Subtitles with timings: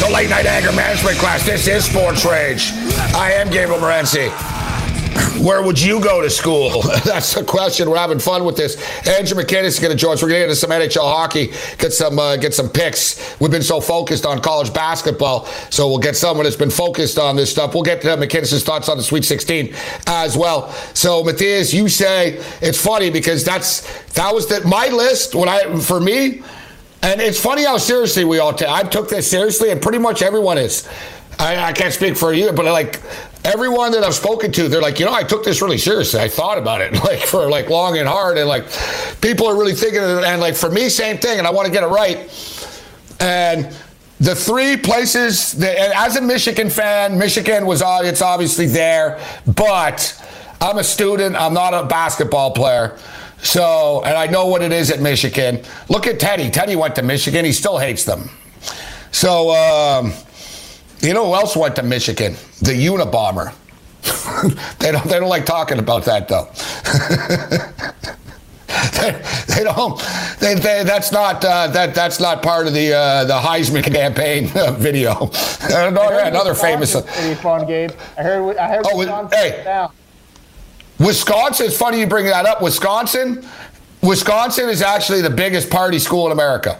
[0.00, 1.44] The late night anger management class.
[1.44, 2.72] This is Sports Rage.
[3.14, 4.30] I am Gabriel Morency.
[5.40, 6.82] Where would you go to school?
[7.04, 7.88] That's the question.
[7.88, 8.76] We're having fun with this.
[9.08, 10.22] Andrew McKinnon is going to join us.
[10.22, 11.46] We're going to get into some NHL hockey,
[11.78, 13.40] get some uh, get some picks.
[13.40, 17.36] We've been so focused on college basketball, so we'll get someone that's been focused on
[17.36, 17.72] this stuff.
[17.72, 19.74] We'll get to McKinnon's thoughts on the Sweet 16
[20.06, 20.72] as well.
[20.92, 23.80] So Matthias, you say it's funny because that's
[24.12, 26.42] that was the, my list when I for me.
[27.02, 28.68] And it's funny how seriously we all take.
[28.68, 30.88] I took this seriously, and pretty much everyone is.
[31.38, 33.00] I, I, can't speak for you, but like
[33.44, 36.20] everyone that I've spoken to, they're like, you know, I took this really seriously.
[36.20, 38.64] I thought about it like for like long and hard, and like
[39.22, 40.24] people are really thinking of it.
[40.24, 42.18] And like for me, same thing, and I want to get it right.
[43.20, 43.74] And
[44.20, 50.22] the three places that, as a Michigan fan, Michigan was it's obviously there, but
[50.60, 51.36] I'm a student.
[51.36, 52.98] I'm not a basketball player.
[53.42, 55.62] So, and I know what it is at Michigan.
[55.88, 56.50] Look at Teddy.
[56.50, 57.44] Teddy went to Michigan.
[57.44, 58.30] He still hates them.
[59.12, 60.12] So, um,
[61.00, 62.34] you know who else went to Michigan?
[62.60, 63.54] The Unabomber.
[64.78, 65.04] they don't.
[65.04, 66.48] They don't like talking about that though.
[69.00, 70.00] they, they, don't.
[70.40, 71.44] They, they, that's not.
[71.44, 75.30] Uh, that that's not part of the uh, the Heisman campaign uh, video.
[75.64, 76.98] another, another famous.
[76.98, 77.90] Pretty fun, Gabe.
[78.16, 78.56] I heard.
[78.56, 78.86] I heard.
[78.86, 79.62] Oh, hey.
[79.64, 79.92] Down.
[81.00, 82.60] Wisconsin, it's funny you bring that up.
[82.60, 83.44] Wisconsin,
[84.02, 86.78] Wisconsin is actually the biggest party school in America.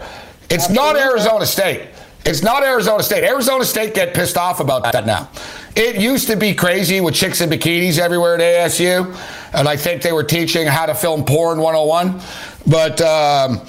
[0.50, 0.74] It's Absolutely.
[0.74, 1.88] not Arizona State.
[2.26, 3.24] It's not Arizona State.
[3.24, 5.30] Arizona State get pissed off about that now.
[5.74, 9.16] It used to be crazy with chicks in bikinis everywhere at ASU,
[9.54, 12.20] and I think they were teaching how to film porn 101.
[12.66, 13.62] But um,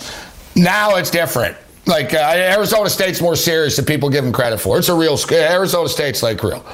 [0.55, 1.55] now it's different.
[1.85, 4.77] Like uh, Arizona State's more serious than people give them credit for.
[4.77, 6.65] It's a real Arizona State's like real.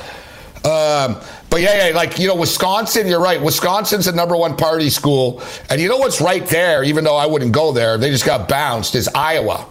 [0.66, 3.41] Um, but yeah, yeah, like, you know, Wisconsin, you're right.
[3.41, 5.41] Wisconsin's the number one party school.
[5.69, 8.50] And you know what's right there, even though I wouldn't go there, they just got
[8.50, 9.66] bounced, is Iowa.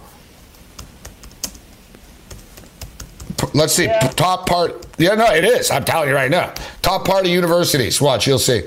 [3.53, 3.85] Let's see.
[3.85, 3.99] Yeah.
[4.09, 4.85] Top part.
[4.97, 5.69] Yeah, no, it is.
[5.69, 6.53] I'm telling you right now.
[6.81, 8.01] Top party universities.
[8.01, 8.63] Watch, you'll see.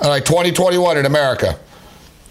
[0.00, 1.58] All right, 2021 in America.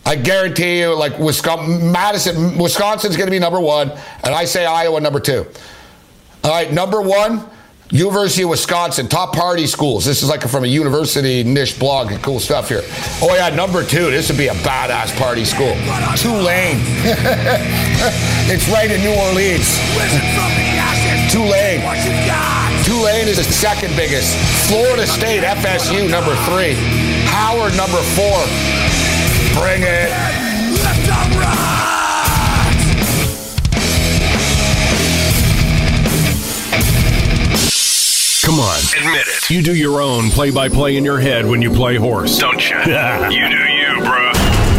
[0.06, 3.92] I guarantee you, like Wisconsin, Madison, Wisconsin's going to be number one,
[4.24, 5.46] and I say Iowa number two.
[6.44, 7.48] All right, number one,
[7.92, 10.06] University of Wisconsin, top party schools.
[10.06, 12.12] This is like from a university niche blog.
[12.22, 12.84] Cool stuff here.
[13.20, 14.12] Oh, yeah, number two.
[14.12, 15.74] This would be a badass party school.
[16.16, 16.78] Tulane.
[18.46, 19.74] it's right in New Orleans.
[21.34, 21.82] Tulane.
[22.86, 24.38] Tulane is the second biggest.
[24.68, 26.76] Florida State, FSU, number three.
[27.26, 28.38] Howard, number four.
[29.60, 30.29] Bring it.
[39.00, 39.50] Admit it.
[39.50, 42.38] You do your own play by play in your head when you play horse.
[42.38, 42.76] Don't you?
[42.80, 44.32] you do you, bro.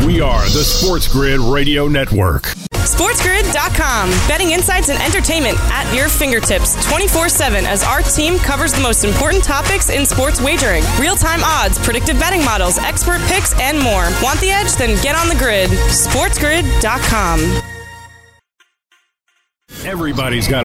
[0.07, 2.43] We are the Sports Grid Radio Network.
[2.73, 4.11] SportsGrid.com.
[4.29, 9.05] Betting insights and entertainment at your fingertips 24 7 as our team covers the most
[9.05, 14.11] important topics in sports wagering real time odds, predictive betting models, expert picks, and more.
[14.23, 14.75] Want the edge?
[14.75, 15.71] Then get on the grid.
[15.71, 17.63] SportsGrid.com.
[19.87, 20.65] Everybody's got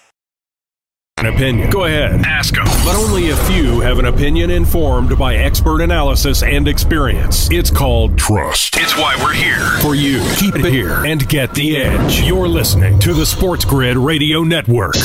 [1.21, 1.69] an opinion.
[1.69, 2.21] Go ahead.
[2.25, 2.65] Ask them.
[2.83, 7.49] But only a few have an opinion informed by expert analysis and experience.
[7.51, 8.77] It's called trust.
[8.77, 9.79] It's why we're here.
[9.81, 10.21] For you.
[10.37, 12.21] Keep it here and get the edge.
[12.21, 14.95] You're listening to the Sports Grid Radio Network.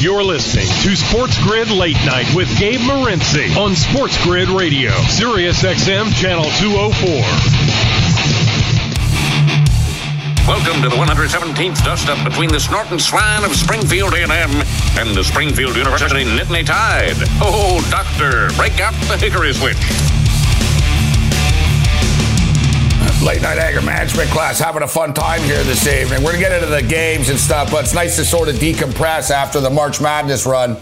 [0.00, 5.62] You're listening to Sports Grid Late Night with Gabe Morency on Sports Grid Radio, Sirius
[5.62, 8.51] XM Channel 204.
[10.48, 14.28] Welcome to the 117th dust-up between the snorting swine of Springfield A&M
[14.98, 17.14] and the Springfield University Nittany Tide.
[17.40, 19.78] Oh, doctor, break out the hickory switch.
[23.22, 26.24] late night anger management class having a fun time here this evening.
[26.24, 28.56] We're going to get into the games and stuff, but it's nice to sort of
[28.56, 30.76] decompress after the March Madness run.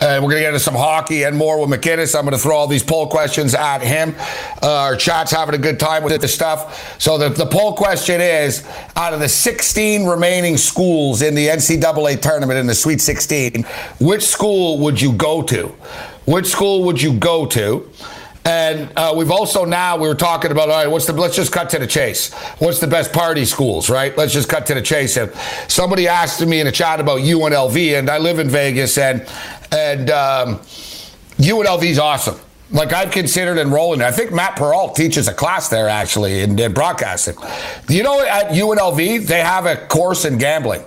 [0.00, 2.16] And we're going to get into some hockey and more with McInnes.
[2.16, 4.14] I'm going to throw all these poll questions at him.
[4.62, 7.00] Uh, our chat's having a good time with this stuff.
[7.00, 8.64] So the, the poll question is
[8.94, 13.64] out of the 16 remaining schools in the NCAA tournament in the Sweet 16,
[13.98, 15.66] which school would you go to?
[16.26, 17.90] Which school would you go to?
[18.48, 21.52] And uh, we've also now we were talking about all right, what's the let's just
[21.52, 22.32] cut to the chase.
[22.60, 24.16] What's the best party schools, right?
[24.16, 25.18] Let's just cut to the chase.
[25.18, 25.30] And
[25.68, 29.20] somebody asked me in a chat about UNLV, and I live in Vegas, and
[29.70, 30.60] and um,
[31.36, 32.40] UNLV's awesome.
[32.70, 34.00] Like I've considered enrolling.
[34.00, 37.36] I think Matt Peralt teaches a class there actually in, in broadcasting.
[37.90, 40.84] You know, at UNLV they have a course in gambling.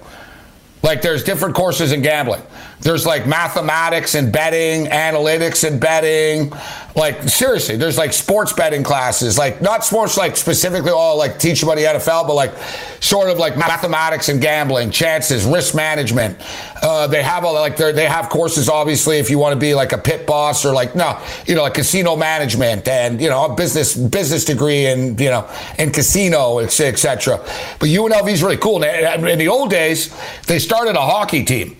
[0.81, 2.41] Like there's different courses in gambling.
[2.81, 6.51] There's like mathematics and betting, analytics and betting.
[6.95, 9.37] Like seriously, there's like sports betting classes.
[9.37, 12.57] Like not sports like specifically all like teach about the NFL, but like
[12.99, 16.37] sort of like mathematics and gambling, chances, risk management.
[16.81, 19.91] Uh, they have all like they have courses obviously if you want to be like
[19.91, 23.55] a pit boss or like no, you know, like casino management and you know a
[23.55, 27.37] business business degree and you know in casino etc.
[27.79, 28.81] But UNLV is really cool.
[28.81, 30.13] In the old days,
[30.47, 31.77] they started a hockey team.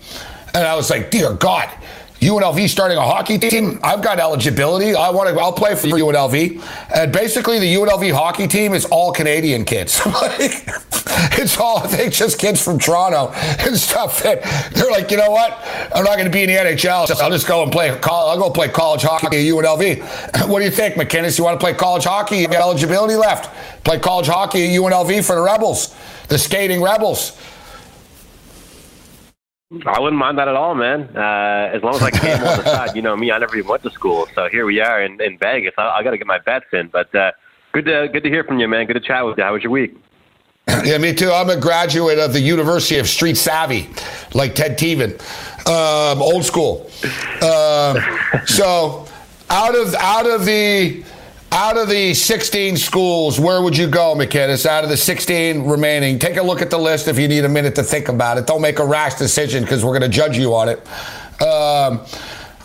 [0.54, 1.70] And I was like, dear God,
[2.22, 3.80] UNLV starting a hockey team.
[3.82, 4.94] I've got eligibility.
[4.94, 5.40] I want to.
[5.40, 6.62] I'll play for UNLV.
[6.94, 10.00] And basically, the UNLV hockey team is all Canadian kids.
[10.06, 10.68] like,
[11.36, 13.32] it's all I think just kids from Toronto
[13.66, 14.22] and stuff.
[14.22, 15.58] They're like, you know what?
[15.92, 17.08] I'm not going to be in the NHL.
[17.08, 17.90] So I'll just go and play.
[17.90, 20.46] I'll go play college hockey at UNLV.
[20.52, 21.38] What do you think, McKinnis?
[21.38, 22.38] You want to play college hockey?
[22.38, 23.50] You got eligibility left.
[23.84, 25.96] Play college hockey at UNLV for the Rebels,
[26.28, 27.38] the skating Rebels.
[29.86, 31.08] I wouldn't mind that at all, man.
[31.16, 32.94] Uh, as long as I can on the side.
[32.94, 35.38] You know me, I never even went to school, so here we are in, in
[35.38, 35.72] Vegas.
[35.78, 36.88] I, I got to get my bets in.
[36.88, 37.32] But uh,
[37.72, 38.86] good to good to hear from you, man.
[38.86, 39.44] Good to chat with you.
[39.44, 39.96] How was your week?
[40.84, 41.30] Yeah, me too.
[41.30, 43.88] I'm a graduate of the University of Street Savvy,
[44.34, 45.12] like Ted Teven,
[45.68, 46.90] um, old school.
[47.40, 47.98] Um,
[48.46, 49.06] so
[49.48, 51.04] out of out of the
[51.52, 54.64] out of the 16 schools, where would you go, McInnes?
[54.64, 57.48] Out of the 16 remaining, take a look at the list if you need a
[57.48, 58.46] minute to think about it.
[58.46, 60.78] Don't make a rash decision because we're going to judge you on it.
[61.42, 62.00] Um,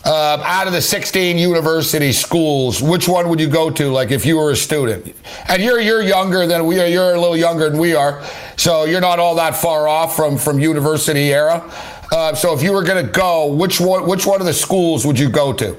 [0.05, 3.91] uh, out of the 16 university schools, which one would you go to?
[3.91, 5.13] Like if you were a student,
[5.49, 6.87] and you're you're younger than we are.
[6.87, 8.23] You're a little younger than we are,
[8.55, 11.61] so you're not all that far off from from university era.
[12.09, 15.05] Uh, so if you were going to go, which one which one of the schools
[15.05, 15.75] would you go to?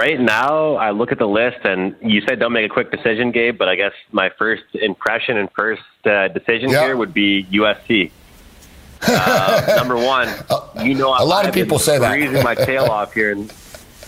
[0.00, 3.32] Right now, I look at the list, and you said don't make a quick decision,
[3.32, 3.58] Gabe.
[3.58, 6.84] But I guess my first impression and first uh, decision yep.
[6.84, 8.10] here would be USC.
[9.02, 10.28] Uh, number one,
[10.84, 12.10] you know, a lot I've of people say that.
[12.10, 13.50] Freezing my tail off here, and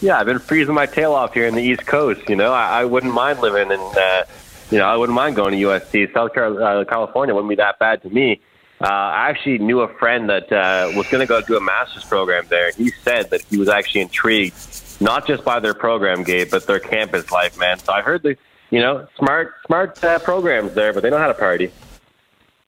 [0.02, 2.28] yeah, I've been freezing my tail off here in the East Coast.
[2.28, 4.24] You know, I, I wouldn't mind living in, uh,
[4.70, 6.12] you know, I wouldn't mind going to USC.
[6.12, 8.42] South uh, California wouldn't be that bad to me.
[8.82, 12.04] Uh, I actually knew a friend that uh, was going to go do a master's
[12.04, 12.70] program there.
[12.72, 16.80] He said that he was actually intrigued not just by their program, Gabe, but their
[16.80, 17.78] campus life, man.
[17.78, 18.36] So I heard the,
[18.70, 21.70] you know, smart, smart uh, programs there, but they know how to party.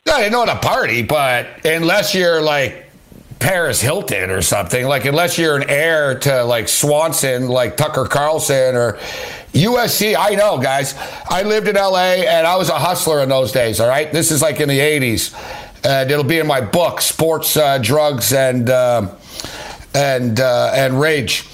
[0.06, 2.90] Yeah, they know how to party, but unless you're like
[3.38, 8.74] Paris Hilton or something, like unless you're an heir to like Swanson, like Tucker Carlson
[8.74, 8.98] or
[9.52, 10.94] USC, I know, guys.
[11.28, 14.12] I lived in LA and I was a hustler in those days, all right?
[14.12, 15.32] This is like in the 80s.
[15.84, 19.14] And it'll be in my book, Sports, uh, Drugs, and, uh,
[19.94, 21.46] and, uh, and Rage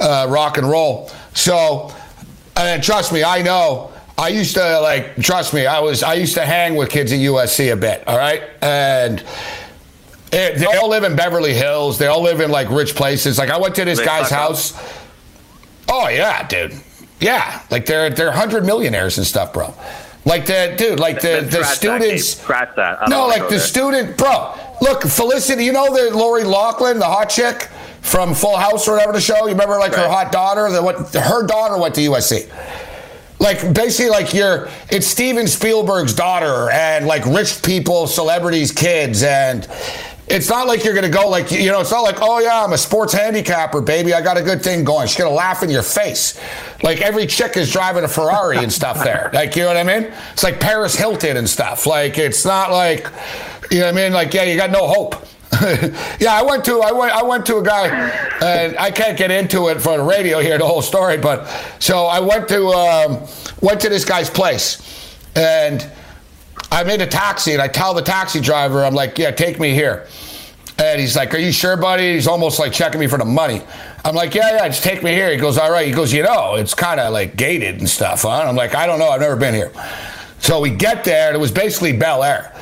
[0.00, 1.10] uh, rock and roll.
[1.34, 1.92] So,
[2.56, 3.92] and trust me, I know.
[4.16, 5.66] I used to like trust me.
[5.66, 8.06] I was I used to hang with kids at USC a bit.
[8.06, 9.24] All right, and.
[10.30, 11.96] It, they all live in Beverly Hills.
[11.96, 13.38] They all live in like rich places.
[13.38, 14.74] Like I went to this guy's house.
[15.88, 16.74] Oh yeah, dude.
[17.18, 19.74] Yeah, like they're they're hundred millionaires and stuff, bro.
[20.24, 22.34] Like the dude, like the the students.
[22.34, 23.08] That, scratch that.
[23.08, 23.58] No, like the there.
[23.58, 24.54] student, bro.
[24.82, 25.64] Look, Felicity.
[25.64, 27.68] You know the Lori Loughlin, the hot chick
[28.08, 29.46] from Full House or whatever the show.
[29.46, 30.02] You remember like right.
[30.02, 30.70] her hot daughter?
[30.70, 32.50] That what her daughter went to USC.
[33.40, 39.68] Like basically, like you're it's Steven Spielberg's daughter and like rich people, celebrities, kids, and
[40.26, 41.80] it's not like you're gonna go like you know.
[41.80, 44.12] It's not like oh yeah, I'm a sports handicapper, baby.
[44.12, 45.06] I got a good thing going.
[45.06, 46.40] She's gonna laugh in your face.
[46.82, 49.30] Like every chick is driving a Ferrari and stuff there.
[49.38, 50.12] Like you know what I mean?
[50.32, 51.86] It's like Paris Hilton and stuff.
[51.86, 53.06] Like it's not like
[53.70, 54.12] you know what I mean.
[54.12, 55.14] Like yeah, you got no hope.
[56.20, 57.88] yeah, I went to I went I went to a guy,
[58.42, 61.46] and I can't get into it for the radio here the whole story, but
[61.78, 63.26] so I went to um,
[63.62, 65.90] went to this guy's place, and
[66.70, 69.72] I'm in a taxi, and I tell the taxi driver, I'm like, yeah, take me
[69.72, 70.06] here,
[70.76, 72.14] And he's like, Are you sure, buddy?
[72.14, 73.62] He's almost like checking me for the money.
[74.04, 75.30] I'm like, Yeah, yeah, just take me here.
[75.30, 75.86] He goes, All right.
[75.86, 78.40] He goes, You know, it's kind of like gated and stuff, huh?
[78.40, 79.08] And I'm like, I don't know.
[79.08, 79.72] I've never been here.
[80.40, 82.54] So we get there, and it was basically Bel Air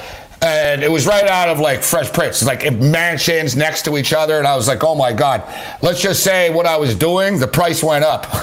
[0.42, 4.36] and it was right out of like Fresh Prince, like mansions next to each other,
[4.36, 5.42] and I was like, oh my god.
[5.80, 8.30] Let's just say what I was doing, the price went up,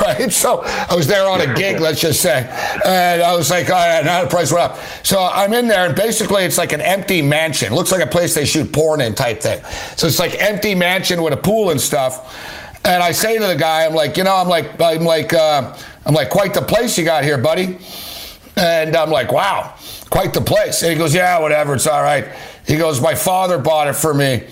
[0.00, 0.32] right?
[0.32, 2.48] So I was there on a gig, let's just say,
[2.84, 4.78] and I was like, all right, now the price went up.
[5.04, 8.34] So I'm in there, and basically it's like an empty mansion, looks like a place
[8.34, 9.62] they shoot porn in type thing.
[9.96, 12.36] So it's like empty mansion with a pool and stuff.
[12.84, 15.76] And I say to the guy, I'm like, you know, I'm like, I'm like, uh,
[16.04, 17.78] I'm like, quite the place you got here, buddy.
[18.56, 19.75] And I'm like, wow
[20.10, 20.82] quite the place.
[20.82, 22.26] And he goes, yeah, whatever, it's all right.
[22.66, 24.44] He goes, my father bought it for me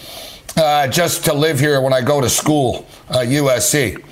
[0.56, 4.02] uh, just to live here when I go to school, uh, USC.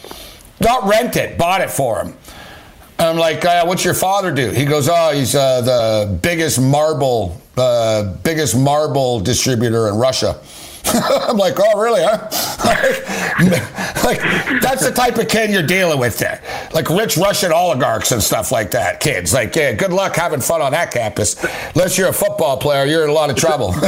[0.60, 2.16] Not rent it, bought it for him.
[2.98, 4.50] I'm like, uh, what's your father do?
[4.50, 10.40] He goes, oh, he's uh, the biggest marble, uh, biggest marble distributor in Russia.
[10.94, 12.02] I'm like, oh, really?
[12.02, 12.28] Huh?
[12.64, 14.20] like, like,
[14.60, 16.42] that's the type of kid you're dealing with there.
[16.72, 19.00] Like rich Russian oligarchs and stuff like that.
[19.00, 21.42] Kids, like, yeah, good luck having fun on that campus.
[21.74, 23.72] Unless you're a football player, you're in a lot of trouble.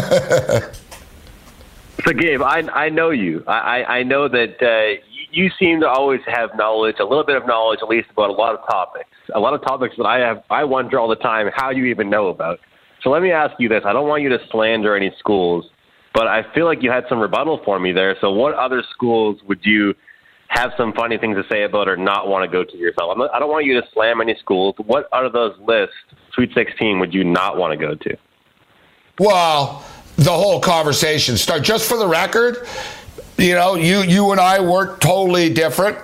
[2.04, 3.44] so, Gabe, I I know you.
[3.46, 7.46] I I know that uh, you seem to always have knowledge, a little bit of
[7.46, 9.08] knowledge, at least about a lot of topics.
[9.34, 12.10] A lot of topics that I have, I wonder all the time how you even
[12.10, 12.60] know about.
[13.02, 15.70] So let me ask you this: I don't want you to slander any schools
[16.14, 18.16] but I feel like you had some rebuttal for me there.
[18.20, 19.94] So, what other schools would you
[20.48, 23.18] have some funny things to say about or not want to go to yourself?
[23.18, 24.76] Not, I don't want you to slam any schools.
[24.78, 25.96] What out of those lists,
[26.32, 28.16] Sweet 16, would you not want to go to?
[29.18, 29.84] Well,
[30.16, 32.66] the whole conversation start just for the record.
[33.36, 35.98] You know, you you and I work totally different.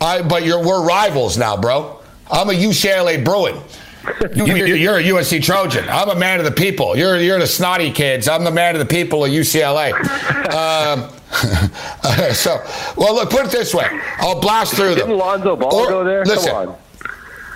[0.00, 2.00] I but you're we're rivals now, bro.
[2.30, 3.60] I'm a UCLA Bruin.
[4.34, 5.88] You, are a USC Trojan.
[5.88, 6.96] I'm a man of the people.
[6.96, 8.28] You're you're the snotty kids.
[8.28, 9.92] I'm the man of the people of UCLA.
[10.54, 11.10] Um,
[12.32, 12.62] so,
[12.96, 13.86] well, look, put it this way.
[14.18, 15.08] I'll blast through them.
[15.08, 16.24] Didn't Lonzo Ball or, go there?
[16.24, 16.78] Listen, Come on.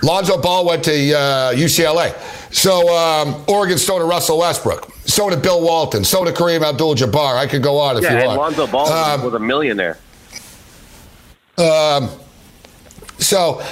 [0.03, 2.13] Lonzo Ball went to uh, UCLA.
[2.53, 4.91] So um, Oregon to Russell Westbrook.
[5.07, 6.03] So did Bill Walton.
[6.03, 7.37] So did Kareem Abdul-Jabbar.
[7.37, 8.39] I could go on if yeah, you want.
[8.39, 9.99] Lonzo Ball um, was a millionaire.
[11.57, 12.11] Um,
[13.19, 13.65] so, uh,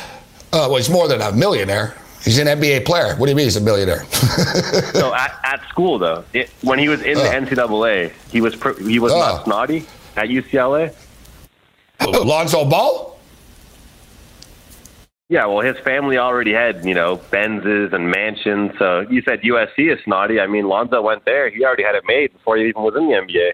[0.52, 1.94] well, he's more than a millionaire.
[2.26, 3.14] He's an NBA player.
[3.14, 4.00] What do you mean he's a millionaire?
[4.94, 8.54] no, at, at school though, it, when he was in uh, the NCAA, he was
[8.78, 10.92] he was uh, not snotty at UCLA.
[12.04, 13.16] Lonzo Ball.
[15.28, 18.72] Yeah, well, his family already had you know Benzes and mansions.
[18.76, 20.40] So you said USC is snotty.
[20.40, 21.48] I mean, Lonzo went there.
[21.48, 23.52] He already had it made before he even was in the NBA.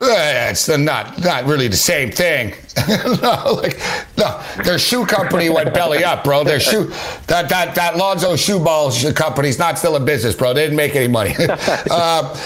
[0.00, 2.54] Uh, it's not not really the same thing.
[3.20, 3.80] no, like,
[4.16, 6.44] no, their shoe company went belly up, bro.
[6.44, 6.84] Their shoe
[7.26, 10.54] that that that Lonzo shoe ball company's not still in business, bro.
[10.54, 11.34] They didn't make any money.
[11.90, 12.36] uh,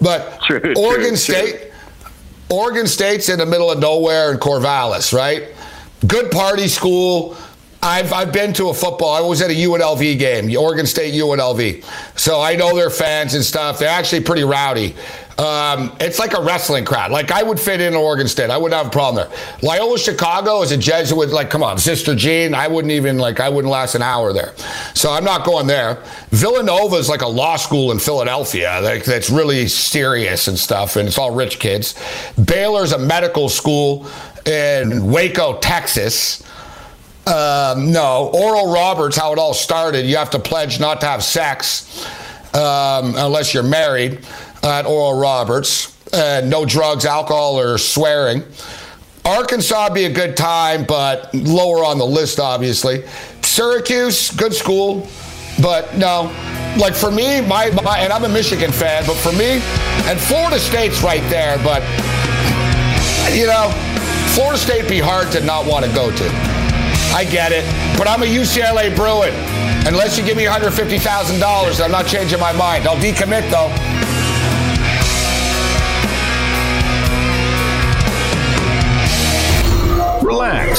[0.00, 1.70] but true, Oregon true, State, true.
[2.48, 5.48] Oregon State's in the middle of nowhere in Corvallis, right?
[6.06, 7.36] Good party school.
[7.82, 9.14] I've, I've been to a football.
[9.14, 11.82] I was at a UNLV game, Oregon State UNLV.
[12.18, 13.78] So I know their fans and stuff.
[13.78, 14.94] They're actually pretty rowdy.
[15.40, 17.10] Um, it's like a wrestling crowd.
[17.10, 18.50] Like I would fit in Oregon State.
[18.50, 19.38] I wouldn't have a problem there.
[19.62, 21.30] Loyola Chicago is a Jesuit.
[21.30, 22.54] Like, come on, Sister Jean.
[22.54, 23.40] I wouldn't even like.
[23.40, 24.52] I wouldn't last an hour there.
[24.92, 26.04] So I'm not going there.
[26.28, 28.80] Villanova is like a law school in Philadelphia.
[28.82, 31.94] Like, that's really serious and stuff, and it's all rich kids.
[32.44, 34.06] Baylor's a medical school
[34.44, 36.42] in Waco, Texas.
[37.26, 40.04] Um, no, Oral Roberts, how it all started.
[40.04, 42.06] You have to pledge not to have sex
[42.52, 44.20] um, unless you're married
[44.62, 45.96] at Oral Roberts.
[46.12, 48.42] And no drugs, alcohol, or swearing.
[49.24, 53.04] Arkansas would be a good time, but lower on the list, obviously.
[53.42, 55.06] Syracuse, good school,
[55.62, 56.34] but no.
[56.78, 59.60] Like for me, my, my and I'm a Michigan fan, but for me,
[60.08, 61.82] and Florida State's right there, but
[63.34, 63.70] you know,
[64.34, 66.24] Florida State be hard to not want to go to.
[67.12, 67.64] I get it,
[67.98, 69.34] but I'm a UCLA Bruin.
[69.86, 72.86] Unless you give me $150,000, I'm not changing my mind.
[72.86, 73.68] I'll decommit though.
[80.30, 80.78] Relax.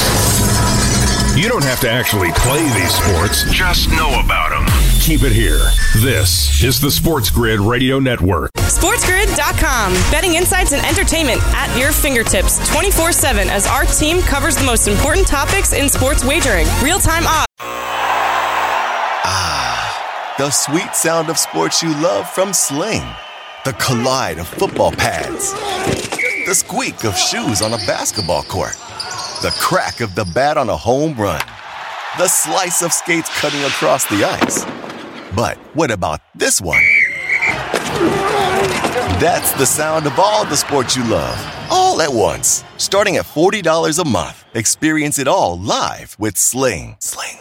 [1.36, 4.66] You don't have to actually play these sports, just know about them.
[5.02, 5.60] Keep it here.
[6.02, 8.52] This is the Sports Grid Radio Network.
[8.58, 9.94] SportsGrid.com.
[10.12, 14.88] Betting insights and entertainment at your fingertips 24 7 as our team covers the most
[14.88, 16.68] important topics in sports wagering.
[16.84, 17.48] Real time odds.
[19.24, 23.04] Ah, the sweet sound of sports you love from Sling.
[23.66, 25.54] The collide of football pads.
[26.46, 28.76] The squeak of shoes on a basketball court
[29.42, 31.42] the crack of the bat on a home run,
[32.20, 34.66] the slice of skates cutting across the ice.
[35.36, 36.84] But what about this one?
[39.20, 41.36] That's the sound of all the sports you love,
[41.72, 42.64] all at once.
[42.78, 44.46] Starting at $40 a month.
[44.54, 46.98] Experience it all live with Sling.
[47.00, 47.40] Sling.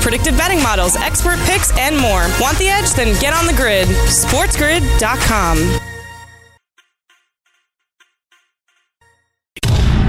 [0.00, 2.26] Predictive betting models, expert picks, and more.
[2.40, 2.92] Want the edge?
[2.92, 3.88] Then get on the grid.
[3.88, 5.93] SportsGrid.com.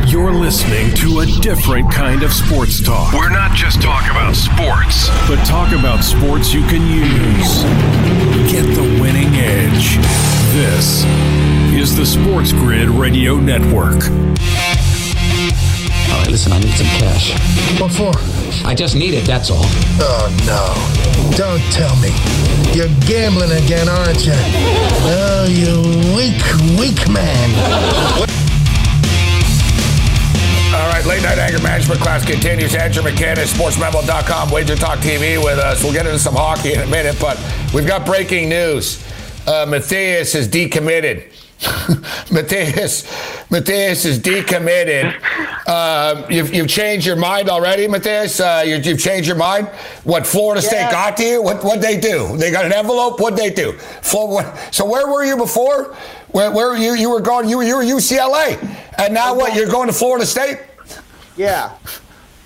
[0.08, 3.12] You're listening to a different kind of sports talk.
[3.14, 7.64] We're not just talk about sports, but talk about sports you can use.
[8.52, 9.98] Get the winning edge.
[10.54, 11.04] This
[11.74, 14.04] is the Sports Grid Radio Network.
[16.12, 17.34] All right, listen, I need some cash.
[17.82, 18.14] What for?
[18.66, 19.66] I just need it, that's all.
[20.00, 21.36] Oh, no.
[21.36, 22.14] Don't tell me.
[22.78, 24.34] You're gambling again, aren't you?
[24.36, 25.82] Oh, you
[26.16, 26.42] weak,
[26.80, 28.45] weak man.
[30.76, 32.76] All right, late night anger management class continues.
[32.76, 35.82] Andrew McKinnis, sportsmemo.com, Wager Talk TV with us.
[35.82, 37.42] We'll get into some hockey in a minute, but
[37.74, 39.02] we've got breaking news.
[39.48, 41.32] Uh, Matthias is decommitted.
[42.30, 43.06] Matthias,
[43.50, 45.16] Matthias is decommitted.
[45.66, 48.42] Uh, you've, you've changed your mind already, Matthias.
[48.42, 49.68] Uh, you, have changed your mind.
[50.04, 50.68] What Florida yeah.
[50.68, 51.42] State got to you?
[51.42, 52.36] What what they do?
[52.36, 53.22] They got an envelope.
[53.22, 53.80] What they do?
[54.02, 55.96] so where were you before?
[56.30, 57.50] Where, where you you were going?
[57.50, 58.58] You you were UCLA,
[58.98, 59.56] and now what?
[59.56, 60.60] You're going to Florida State?
[61.38, 61.76] Yeah.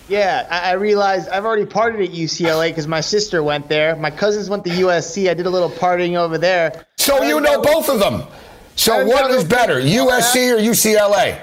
[0.08, 3.96] Yeah, I, I realized I've already partied at UCLA because my sister went there.
[3.96, 5.30] My cousins went to USC.
[5.30, 6.88] I did a little partying over there.
[6.98, 8.24] So you know both of them.
[8.76, 10.56] So what is better, USC uh-huh.
[10.56, 11.42] or UCLA?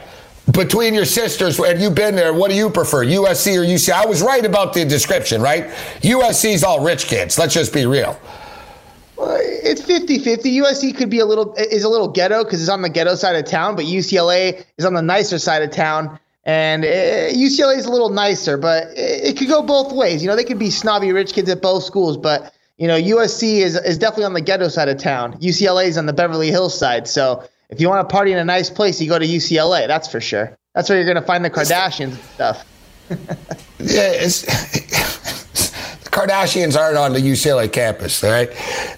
[0.52, 3.92] Between your sisters, and you've been there, what do you prefer, USC or UCLA?
[3.92, 5.66] I was right about the description, right?
[6.00, 7.38] USC's all rich kids.
[7.38, 8.18] Let's just be real.
[9.16, 10.62] Well, it's 50-50.
[10.62, 13.36] USC could be a little is a little ghetto because it's on the ghetto side
[13.36, 16.18] of town, but UCLA is on the nicer side of town.
[16.44, 20.22] And UCLA uh, is a little nicer, but it, could go both ways.
[20.22, 23.58] You know, they could be snobby rich kids at both schools, but you know, USC
[23.58, 25.40] is is definitely on the ghetto side of town.
[25.40, 27.08] UCLA is on the Beverly Hills side.
[27.08, 29.88] So if you want to party in a nice place, you go to UCLA.
[29.88, 30.56] That's for sure.
[30.74, 32.64] That's where you're going to find the Kardashians and stuff.
[33.80, 35.26] yeah, it's.
[36.16, 38.48] Kardashians aren't on the UCLA campus, right?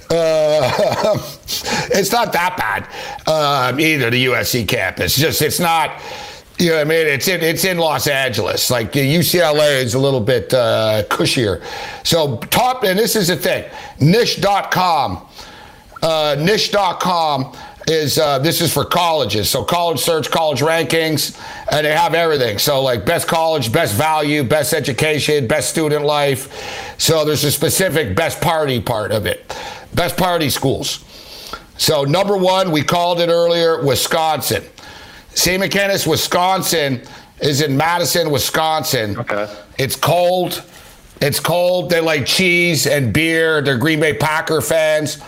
[0.09, 0.71] Uh,
[1.91, 4.09] it's not that bad um, either.
[4.09, 6.01] The USC campus, just it's not
[6.61, 7.07] you know what I mean?
[7.09, 8.71] It's in it's in Los Angeles.
[8.71, 11.65] Like UCLA is a little bit uh, cushier.
[12.05, 13.69] So top, and this is the thing.
[14.01, 15.27] Niche.com.
[16.01, 17.53] Uh, niche.com
[17.89, 19.49] is uh, this is for colleges.
[19.49, 21.41] So college search, college rankings,
[21.73, 22.59] and they have everything.
[22.59, 26.95] So like best college, best value, best education, best student life.
[26.99, 29.57] So there's a specific best party part of it.
[29.95, 31.05] Best party schools.
[31.79, 34.65] So number one, we called it earlier, Wisconsin.
[35.35, 35.63] St.
[35.63, 37.03] McKinnis, Wisconsin
[37.41, 39.17] is in Madison, Wisconsin.
[39.17, 39.49] Okay.
[39.79, 40.63] It's cold.
[41.21, 41.91] It's cold.
[41.91, 43.63] They like cheese and beer.
[43.63, 45.19] They're Green Bay Packer fans.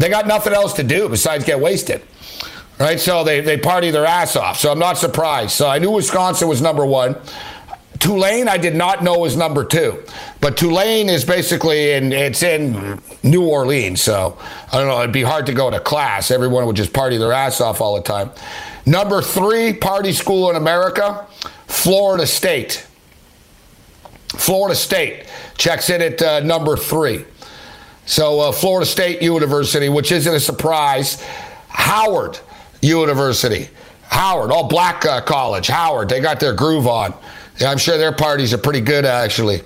[0.00, 2.00] They got nothing else to do besides get wasted.
[2.78, 2.98] Right?
[2.98, 4.58] So they, they party their ass off.
[4.58, 5.50] So I'm not surprised.
[5.50, 7.16] So I knew Wisconsin was number one.
[7.98, 10.02] Tulane, I did not know was number two,
[10.40, 14.38] but Tulane is basically in it's in New Orleans, so
[14.72, 15.00] I don't know.
[15.00, 16.30] It'd be hard to go to class.
[16.30, 18.30] Everyone would just party their ass off all the time.
[18.86, 21.26] Number three party school in America,
[21.66, 22.86] Florida State.
[24.28, 25.26] Florida State
[25.58, 27.26] checks in at uh, number three.
[28.10, 31.22] So, uh, Florida State University, which isn't a surprise.
[31.68, 32.40] Howard
[32.82, 33.68] University.
[34.02, 35.68] Howard, all black uh, college.
[35.68, 37.14] Howard, they got their groove on.
[37.60, 39.60] Yeah, I'm sure their parties are pretty good, actually.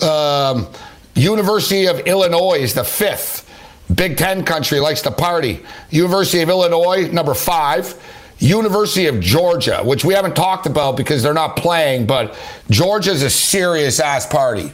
[0.00, 0.68] Um,
[1.16, 3.50] University of Illinois is the fifth.
[3.92, 5.64] Big Ten country likes to party.
[5.90, 8.00] University of Illinois, number five.
[8.38, 12.38] University of Georgia, which we haven't talked about because they're not playing, but
[12.70, 14.70] Georgia's a serious ass party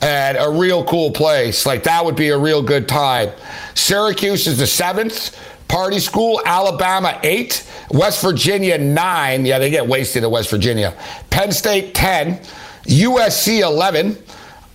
[0.00, 1.66] and a real cool place.
[1.66, 3.30] Like that would be a real good time.
[3.74, 6.40] Syracuse is the seventh party school.
[6.44, 7.68] Alabama eight.
[7.90, 9.46] West Virginia nine.
[9.46, 10.94] Yeah, they get wasted at West Virginia.
[11.30, 12.40] Penn State ten.
[12.84, 14.16] USC eleven.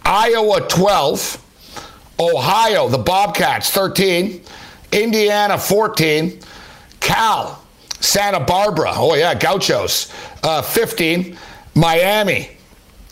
[0.04, 1.40] Iowa twelve.
[2.20, 4.44] Ohio, the Bobcats 13.
[4.92, 6.40] Indiana 14.
[7.00, 7.64] Cal
[8.04, 10.12] Santa Barbara, oh yeah, Gauchos,
[10.44, 11.38] uh, 15.
[11.74, 12.50] Miami,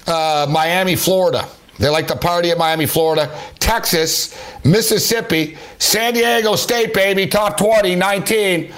[0.05, 1.47] uh, Miami, Florida.
[1.81, 3.35] They like to party at Miami, Florida.
[3.57, 8.71] Texas, Mississippi, San Diego State, baby, top 20, 19.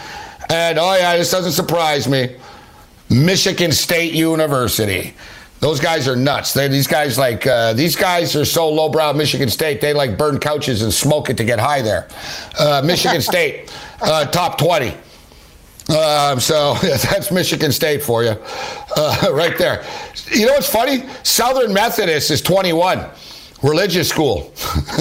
[0.50, 2.38] And oh yeah, this doesn't surprise me.
[3.10, 5.13] Michigan State University.
[5.60, 6.54] Those guys are nuts.
[6.54, 9.13] They, these guys like uh, these guys are so lowbrow.
[9.13, 12.08] Michigan State, they like burn couches and smoke it to get high there.
[12.58, 14.94] Uh, Michigan State, uh, top twenty.
[15.89, 18.36] Um, so that's Michigan State for you,
[18.96, 19.86] uh, right there.
[20.32, 21.06] You know what's funny?
[21.24, 23.06] Southern Methodist is 21
[23.62, 24.52] religious school.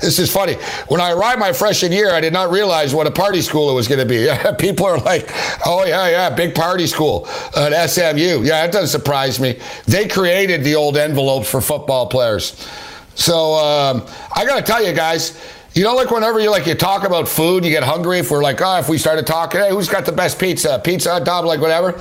[0.00, 0.54] this is funny.
[0.88, 3.74] When I arrived my freshman year, I did not realize what a party school it
[3.74, 4.28] was going to be.
[4.58, 5.30] People are like,
[5.64, 9.58] "Oh yeah, yeah, big party school at SMU." Yeah, it doesn't surprise me.
[9.86, 12.68] They created the old envelopes for football players.
[13.14, 15.40] So um, I got to tell you guys.
[15.74, 18.20] You know, like whenever you like you talk about food, you get hungry.
[18.20, 20.80] If we're like, oh, if we started talking, hey, who's got the best pizza?
[20.82, 22.00] Pizza, Dom, like whatever.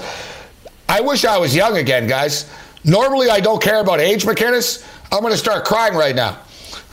[0.88, 2.52] I wish I was young again, guys.
[2.84, 4.88] Normally, I don't care about age, McInnes.
[5.12, 6.40] I'm going to start crying right now.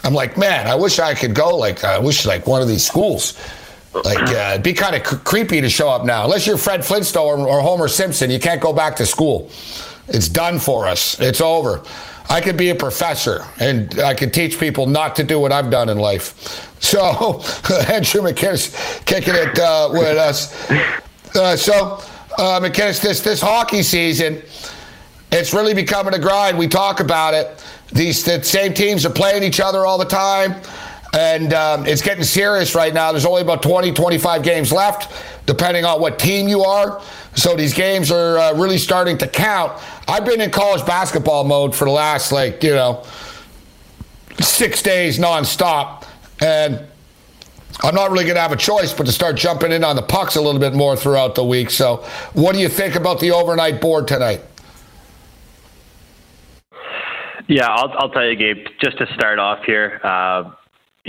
[0.05, 1.55] I'm like, man, I wish I could go.
[1.55, 3.39] Like, I wish like one of these schools.
[3.93, 6.25] Like, uh, it'd be kind of cr- creepy to show up now.
[6.25, 9.51] Unless you're Fred Flintstone or, or Homer Simpson, you can't go back to school.
[10.09, 11.21] It's done for us.
[11.21, 11.83] It's over.
[12.31, 15.69] I could be a professor and I could teach people not to do what I've
[15.69, 16.71] done in life.
[16.81, 17.01] So,
[17.93, 20.71] Andrew McInnes kicking it uh, with us.
[21.35, 22.01] Uh, so,
[22.39, 24.43] uh, McInnes, this, this hockey season,
[25.33, 26.57] it's really becoming a grind.
[26.57, 27.65] We talk about it.
[27.93, 30.55] These the same teams are playing each other all the time.
[31.13, 33.11] And um, it's getting serious right now.
[33.11, 35.13] There's only about 20, 25 games left,
[35.47, 37.03] depending on what team you are.
[37.35, 39.81] So these games are uh, really starting to count.
[40.09, 43.05] I've been in college basketball mode for the last, like, you know,
[44.41, 46.05] six days nonstop.
[46.41, 46.85] And
[47.83, 50.03] I'm not really going to have a choice but to start jumping in on the
[50.03, 51.71] pucks a little bit more throughout the week.
[51.71, 54.43] So, what do you think about the overnight board tonight?
[57.47, 60.53] Yeah, I'll, I'll tell you, Gabe, just to start off here, uh,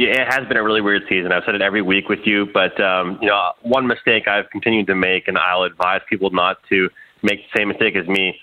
[0.09, 1.31] it has been a really weird season.
[1.31, 4.87] I've said it every week with you, but um, you know, one mistake I've continued
[4.87, 6.89] to make, and I'll advise people not to
[7.23, 8.39] make the same mistake as me,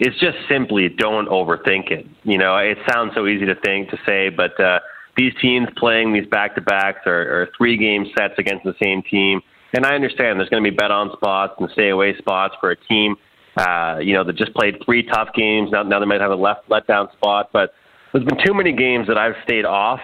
[0.00, 2.06] is just simply don't overthink it.
[2.24, 4.80] You know, it sounds so easy to think to say, but uh,
[5.16, 9.02] these teams playing these back to backs are, are three game sets against the same
[9.02, 9.40] team,
[9.74, 12.70] and I understand there's going to be bet on spots and stay away spots for
[12.70, 13.16] a team
[13.56, 15.70] uh, you know, that just played three tough games.
[15.70, 17.74] Now, now they might have a left letdown spot, but
[18.12, 20.00] there's been too many games that I've stayed off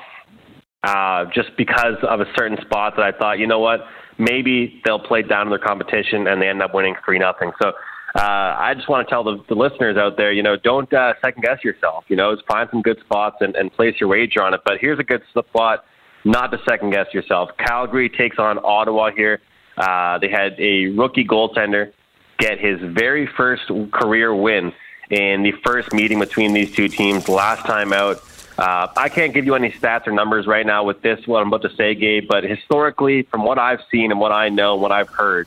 [0.84, 3.80] uh, just because of a certain spot that I thought, you know what,
[4.18, 7.52] maybe they'll play down in their competition and they end up winning three nothing.
[7.60, 7.72] So
[8.14, 11.14] uh, I just want to tell the, the listeners out there, you know, don't uh,
[11.22, 12.04] second guess yourself.
[12.08, 14.60] You know, find some good spots and, and place your wager on it.
[14.64, 15.84] But here's a good spot
[16.24, 17.50] not to second guess yourself.
[17.58, 19.40] Calgary takes on Ottawa here.
[19.76, 21.92] Uh, they had a rookie goaltender
[22.38, 24.72] get his very first career win
[25.10, 28.20] in the first meeting between these two teams last time out.
[28.58, 31.46] Uh, I can't give you any stats or numbers right now with this, what I'm
[31.46, 34.82] about to say, Gabe, but historically, from what I've seen and what I know and
[34.82, 35.46] what I've heard,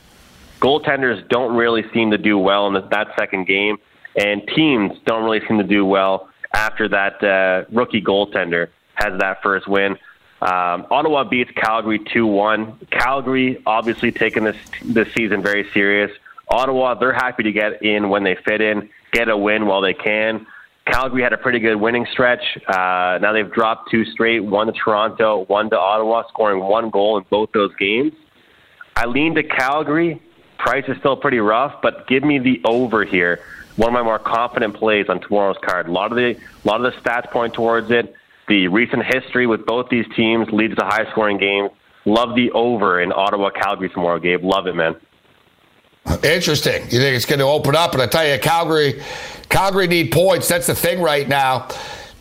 [0.61, 3.79] goaltenders don't really seem to do well in that second game,
[4.15, 9.41] and teams don't really seem to do well after that uh, rookie goaltender has that
[9.41, 9.97] first win.
[10.41, 12.87] Um, Ottawa beats Calgary 2 1.
[12.91, 16.11] Calgary obviously taking this, this season very serious.
[16.47, 19.93] Ottawa, they're happy to get in when they fit in, get a win while they
[19.93, 20.47] can.
[20.85, 22.41] Calgary had a pretty good winning stretch.
[22.67, 27.17] Uh, now they've dropped two straight, one to Toronto, one to Ottawa, scoring one goal
[27.17, 28.13] in both those games.
[28.95, 30.21] I lean to Calgary.
[30.57, 33.39] Price is still pretty rough, but give me the over here.
[33.77, 35.87] One of my more confident plays on tomorrow's card.
[35.87, 38.13] A lot of the a lot of the stats point towards it.
[38.47, 41.71] The recent history with both these teams leads to high scoring games.
[42.05, 44.43] Love the over in Ottawa Calgary tomorrow, Gabe.
[44.43, 44.95] Love it, man.
[46.23, 46.83] Interesting.
[46.89, 47.93] You think it's going to open up?
[47.93, 49.01] And I tell you, Calgary,
[49.51, 50.47] Calgary need points.
[50.47, 51.67] That's the thing right now.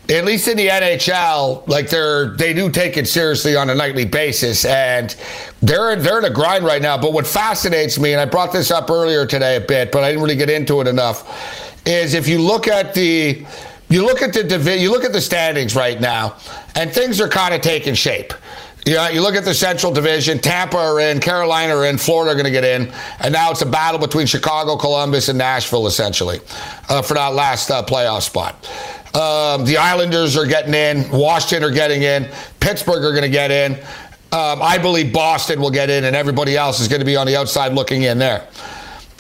[0.09, 4.05] At least in the NHL, like they're they do take it seriously on a nightly
[4.05, 5.15] basis, and
[5.63, 6.99] they're they're in a grind right now.
[6.99, 10.09] But what fascinates me, and I brought this up earlier today a bit, but I
[10.09, 13.47] didn't really get into it enough, is if you look at the
[13.89, 16.37] you look at the you look at the standings right now,
[16.75, 18.35] and things are kind of taking shape.
[18.87, 20.39] Yeah, you look at the Central Division.
[20.39, 22.91] Tampa are in, Carolina are in, Florida are going to get in,
[23.21, 26.41] and now it's a battle between Chicago, Columbus, and Nashville essentially
[26.89, 28.55] uh, for that last uh, playoff spot.
[29.15, 32.29] Um, the Islanders are getting in, Washington are getting in,
[32.61, 33.75] Pittsburgh are going to get in.
[34.33, 37.27] Um, I believe Boston will get in, and everybody else is going to be on
[37.27, 38.49] the outside looking in there.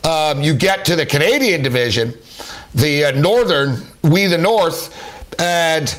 [0.05, 2.15] Um, you get to the Canadian division,
[2.75, 4.97] the uh, Northern, we the North,
[5.39, 5.95] and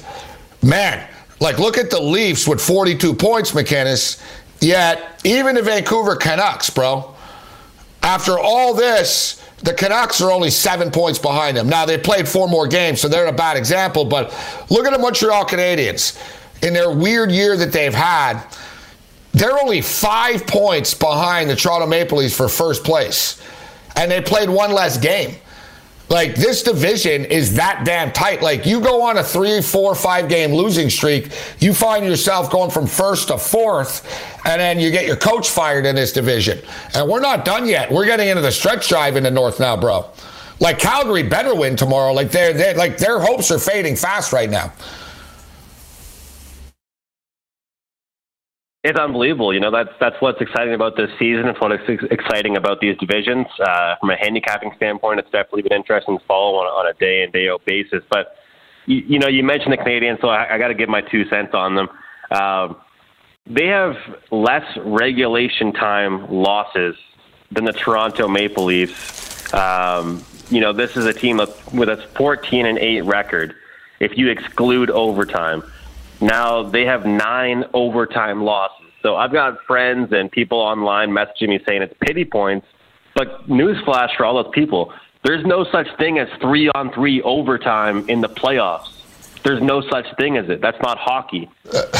[0.63, 1.10] man
[1.41, 4.21] like, look at the Leafs with 42 points, McInnes.
[4.61, 7.15] Yet, even the Vancouver Canucks, bro,
[8.03, 11.67] after all this, the Canucks are only seven points behind them.
[11.67, 14.29] Now, they played four more games, so they're a bad example, but
[14.69, 16.15] look at the Montreal Canadiens.
[16.61, 18.43] In their weird year that they've had,
[19.33, 23.41] they're only five points behind the Toronto Maple Leafs for first place.
[23.95, 25.35] And they played one less game.
[26.11, 28.41] Like this division is that damn tight.
[28.41, 32.69] Like you go on a three, four, five game losing streak, you find yourself going
[32.69, 34.05] from first to fourth,
[34.45, 36.59] and then you get your coach fired in this division.
[36.93, 37.89] And we're not done yet.
[37.89, 40.09] We're getting into the stretch drive in the North now, bro.
[40.59, 42.11] Like Calgary better win tomorrow.
[42.11, 44.73] Like they're, they're like their hopes are fading fast right now.
[48.83, 49.53] It's unbelievable.
[49.53, 51.47] You know, that's that's what's exciting about this season.
[51.47, 53.45] It's what's exciting about these divisions.
[53.59, 57.21] Uh, from a handicapping standpoint, it's definitely been interesting to follow on, on a day
[57.21, 58.03] in day out basis.
[58.09, 58.37] But
[58.87, 61.25] you, you know, you mentioned the Canadiens, so I, I got to give my two
[61.29, 61.89] cents on them.
[62.31, 62.77] Um,
[63.45, 63.97] they have
[64.31, 66.95] less regulation time losses
[67.51, 69.53] than the Toronto Maple Leafs.
[69.53, 73.55] Um, you know, this is a team with a 14 and 8 record
[73.99, 75.61] if you exclude overtime.
[76.21, 78.87] Now they have nine overtime losses.
[79.01, 82.67] So I've got friends and people online messaging me saying it's pity points.
[83.15, 88.07] But newsflash for all those people, there's no such thing as three on three overtime
[88.07, 88.89] in the playoffs.
[89.43, 90.61] There's no such thing as it.
[90.61, 91.49] That's not hockey.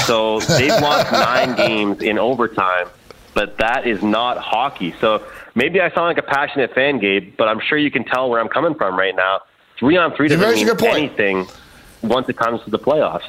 [0.06, 2.88] So they've lost nine games in overtime,
[3.34, 4.94] but that is not hockey.
[5.02, 8.30] So maybe I sound like a passionate fan, Gabe, but I'm sure you can tell
[8.30, 9.42] where I'm coming from right now.
[9.80, 11.48] Three on three doesn't mean anything
[12.04, 13.26] once it comes to the playoffs.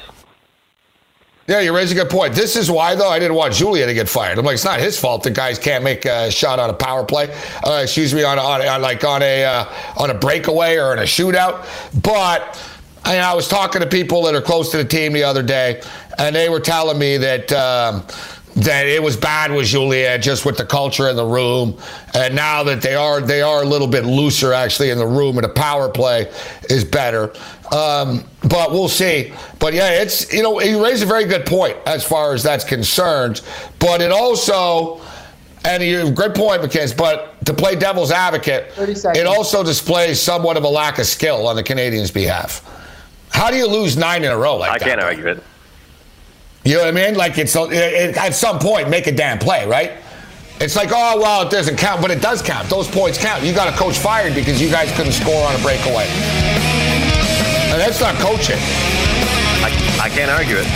[1.45, 2.33] Yeah, you raise a good point.
[2.33, 4.39] This is why, though, I didn't want Julien to get fired.
[4.39, 5.23] I'm like, it's not his fault.
[5.23, 7.35] The guys can't make a shot on a power play.
[7.65, 9.65] Uh, excuse me, on, on, on like on a uh,
[9.97, 11.67] on a breakaway or in a shootout.
[12.01, 12.57] But
[13.03, 15.81] I, I, was talking to people that are close to the team the other day,
[16.17, 17.51] and they were telling me that.
[17.51, 18.03] Um,
[18.55, 21.79] that it was bad with Julien just with the culture in the room,
[22.13, 25.37] and now that they are they are a little bit looser actually in the room,
[25.37, 26.31] and the power play
[26.69, 27.33] is better.
[27.71, 29.33] Um, but we'll see.
[29.59, 32.63] But yeah, it's you know you raise a very good point as far as that's
[32.63, 33.41] concerned.
[33.79, 35.01] But it also,
[35.65, 36.95] and you great point, McKenzie.
[36.95, 41.55] But to play devil's advocate, it also displays somewhat of a lack of skill on
[41.55, 42.69] the Canadiens' behalf.
[43.31, 44.85] How do you lose nine in a row like I that?
[44.85, 45.43] I can't argue it.
[46.63, 47.15] You know what I mean?
[47.15, 49.91] Like it's it, it, at some point make a damn play, right?
[50.61, 52.69] It's like, oh well, it doesn't count, but it does count.
[52.69, 53.43] Those points count.
[53.43, 56.07] You got a coach fired because you guys couldn't score on a breakaway.
[57.67, 58.59] And that's not coaching.
[59.59, 59.71] I,
[60.03, 60.67] I can't argue it.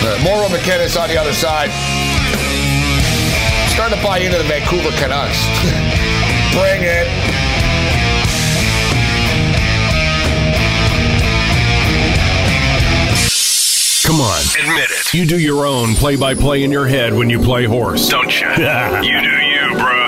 [0.00, 1.68] Uh, Mauro McKinnis on the other side.
[3.74, 5.44] Starting to buy into the Vancouver Canucks.
[6.54, 7.37] Bring it.
[14.08, 14.40] Come on.
[14.40, 15.12] Admit it.
[15.12, 18.08] You do your own play by play in your head when you play horse.
[18.08, 18.48] Don't you?
[18.48, 20.06] you do you, bro.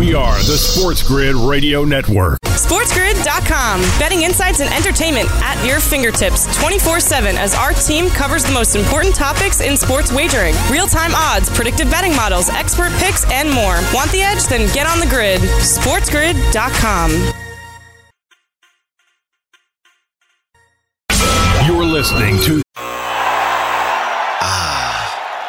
[0.00, 2.40] We are the Sports Grid Radio Network.
[2.42, 3.82] SportsGrid.com.
[4.00, 8.74] Betting insights and entertainment at your fingertips 24 7 as our team covers the most
[8.74, 13.78] important topics in sports wagering real time odds, predictive betting models, expert picks, and more.
[13.94, 14.42] Want the edge?
[14.48, 15.40] Then get on the grid.
[15.40, 17.10] SportsGrid.com.
[21.64, 22.95] You're listening to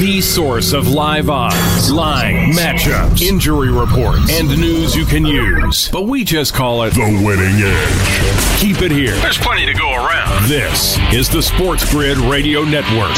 [0.00, 5.90] The source of live odds, line, matchups, injury reports, and news you can use.
[5.90, 8.60] But we just call it the winning edge.
[8.60, 9.14] Keep it here.
[9.16, 10.48] There's plenty to go around.
[10.48, 13.14] This is the Sports Grid Radio Network.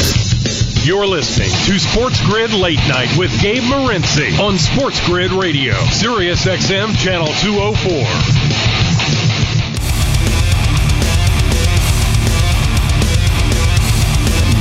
[0.83, 6.43] You're listening to Sports Grid Late Night with Gabe Morency on Sports Grid Radio, Sirius
[6.45, 8.62] XM Channel 204.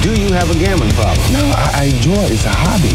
[0.03, 1.33] Do you have a gambling problem?
[1.33, 2.33] No, I, I enjoy it.
[2.33, 2.91] It's a hobby.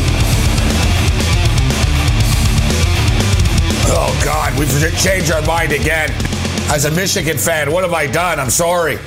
[3.89, 6.11] Oh, God, we've changed our mind again.
[6.69, 8.41] As a Michigan fan, what have I done?
[8.41, 8.99] I'm sorry.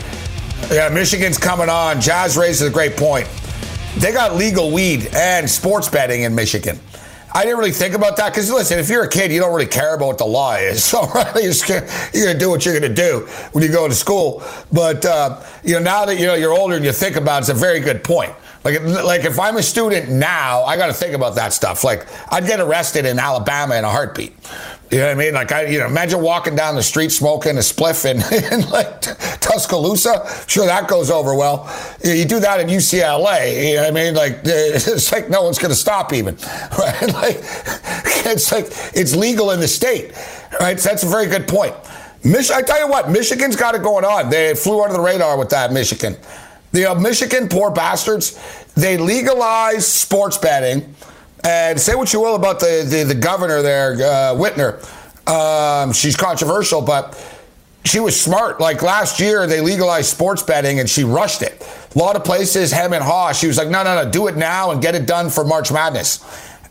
[0.71, 2.01] Yeah, Michigan's coming on.
[2.01, 3.29] Jazz raises a great point.
[3.99, 6.81] They got legal weed and sports betting in Michigan.
[7.33, 9.67] I didn't really think about that because listen, if you're a kid, you don't really
[9.67, 10.85] care about what the law is.
[10.91, 11.53] So right, you're,
[12.13, 14.43] you're going to do what you're to do when you go to school.
[14.73, 17.41] But uh, you know, now that you know you're older and you think about it,
[17.41, 18.35] it's a very good point.
[18.65, 21.85] Like, like if I'm a student now, I got to think about that stuff.
[21.85, 24.35] Like, I'd get arrested in Alabama in a heartbeat.
[24.91, 25.35] You know what I mean?
[25.35, 28.17] Like, I, you know, imagine walking down the street smoking a spliff in,
[28.53, 29.01] in like
[29.41, 30.27] Tuscaloosa.
[30.49, 31.71] Sure, that goes over well.
[32.03, 33.69] You do that in UCLA.
[33.71, 34.15] You know what I mean?
[34.15, 36.35] Like, it's like no one's going to stop even,
[36.79, 37.15] right?
[37.15, 37.37] Like,
[38.27, 40.13] it's like it's legal in the state,
[40.59, 40.79] right?
[40.81, 41.75] So that's a very good point.
[42.25, 44.29] Mich- I tell you what, Michigan's got it going on.
[44.29, 46.17] They flew under the radar with that, Michigan.
[46.73, 48.39] The uh, Michigan poor bastards,
[48.75, 50.95] they legalized sports betting.
[51.45, 54.79] And say what you will about the, the, the governor there, uh, Whitmer.
[55.29, 57.17] Um, she's controversial, but
[57.85, 58.61] she was smart.
[58.61, 61.67] Like last year, they legalized sports betting and she rushed it.
[61.95, 64.37] A lot of places, hem and haw, she was like, no, no, no, do it
[64.37, 66.21] now and get it done for March Madness.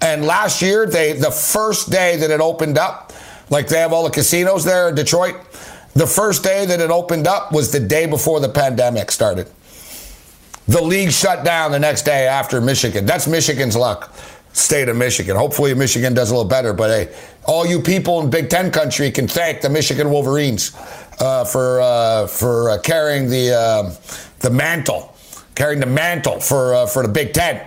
[0.02, 3.12] And last year, they the first day that it opened up,
[3.50, 5.36] like they have all the casinos there in Detroit,
[5.94, 9.50] the first day that it opened up was the day before the pandemic started.
[10.68, 13.06] The league shut down the next day after Michigan.
[13.06, 14.14] That's Michigan's luck.
[14.54, 15.36] State of Michigan.
[15.36, 16.74] Hopefully, Michigan does a little better.
[16.74, 20.76] But hey, all you people in Big Ten country can thank the Michigan Wolverines
[21.20, 23.94] uh, for uh, for uh, carrying the um,
[24.40, 25.16] the mantle,
[25.56, 27.66] carrying the mantle for uh, for the Big Ten.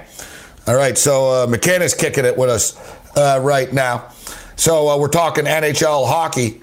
[0.67, 2.77] All right, so uh, McKenna's kicking it with us
[3.17, 4.13] uh, right now.
[4.57, 6.63] So we're talking NHL hockey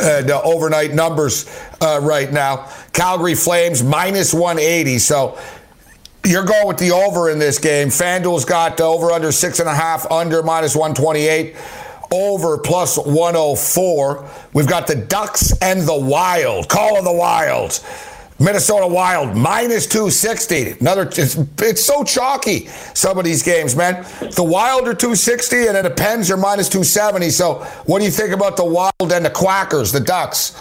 [0.00, 1.46] and overnight numbers
[1.80, 2.68] right now.
[2.92, 4.98] Calgary Flames minus 180.
[4.98, 5.38] So
[6.28, 7.88] you're going with the over in this game.
[7.88, 11.56] FanDuel's got over under six and a half, under minus 128,
[12.12, 14.28] over plus 104.
[14.52, 16.68] We've got the Ducks and the Wild.
[16.68, 17.80] Call of the Wild.
[18.40, 20.76] Minnesota Wild minus 260.
[20.80, 24.04] Another, it's, it's so chalky, some of these games, man.
[24.20, 27.30] The Wild are 260 and the Pens are minus 270.
[27.30, 27.54] So,
[27.86, 30.54] what do you think about the Wild and the Quackers, the Ducks?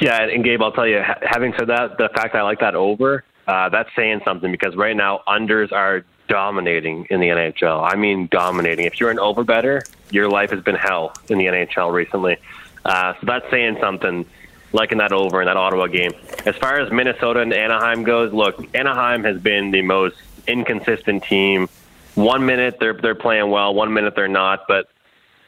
[0.00, 3.24] Yeah, and Gabe, I'll tell you, having said that, the fact I like that over,
[3.46, 7.88] uh, that's saying something because right now unders are dominating in the NHL.
[7.88, 8.86] I mean, dominating.
[8.86, 12.38] If you're an over better, your life has been hell in the NHL recently.
[12.84, 14.26] Uh, so that's saying something,
[14.74, 16.10] Liking that over in that Ottawa game.
[16.46, 20.16] As far as Minnesota and Anaheim goes, look, Anaheim has been the most
[20.48, 21.68] inconsistent team.
[22.16, 24.66] One minute they're they're playing well, one minute they're not.
[24.66, 24.88] But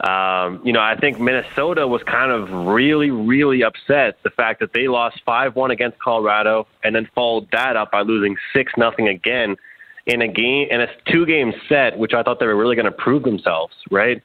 [0.00, 4.72] um, you know, I think Minnesota was kind of really, really upset the fact that
[4.74, 9.08] they lost five one against Colorado and then followed that up by losing six nothing
[9.08, 9.56] again
[10.04, 12.86] in a game in a two game set, which I thought they were really going
[12.86, 13.72] to prove themselves.
[13.90, 14.22] Right?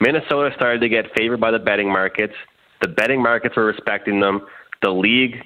[0.00, 2.34] Minnesota started to get favored by the betting markets.
[2.82, 4.46] The betting markets were respecting them.
[4.82, 5.36] The league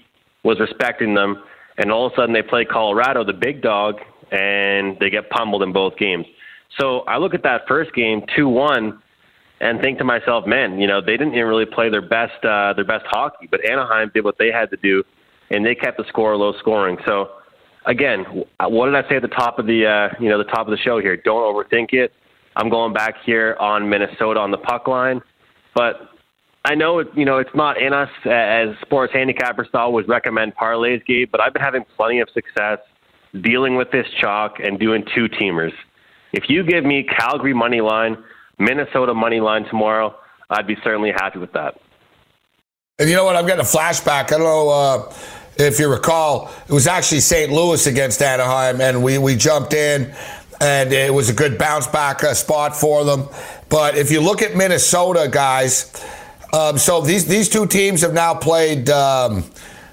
[0.43, 1.45] was respecting them.
[1.77, 4.01] And all of a sudden, they play Colorado, the big dog,
[4.33, 6.27] and they get pummeled in both games.
[6.81, 9.01] So I look at that first game, 2 1,
[9.61, 12.73] and think to myself, man, you know, they didn't even really play their best, uh,
[12.75, 15.03] their best hockey, but Anaheim did what they had to do,
[15.51, 16.97] and they kept the score low scoring.
[17.07, 17.31] So,
[17.87, 18.25] again,
[18.61, 20.71] what did I say at the top of the, uh, you know, the top of
[20.71, 21.17] the show here?
[21.17, 22.13] Don't overthink it.
[22.57, 25.21] I'm going back here on Minnesota on the puck line,
[25.75, 26.11] but
[26.65, 30.55] I know it, you know it's not in us as sports handicapper style would recommend
[30.57, 32.79] parlays, Gabe, but I've been having plenty of success
[33.43, 35.73] dealing with this chalk and doing two teamers.
[36.33, 38.19] If you give me Calgary money line,
[38.59, 40.15] Minnesota money line tomorrow,
[40.51, 41.81] I'd be certainly happy with that.
[42.99, 43.37] And you know what?
[43.37, 44.27] I'm getting a flashback.
[44.33, 45.15] I don't know uh,
[45.57, 46.51] if you recall.
[46.69, 47.53] It was actually St.
[47.53, 50.13] Louis against Anaheim, and we we jumped in,
[50.61, 53.29] and it was a good bounce back uh, spot for them.
[53.69, 55.93] But if you look at Minnesota, guys
[56.53, 58.89] um, so these these two teams have now played.
[58.89, 59.45] Um,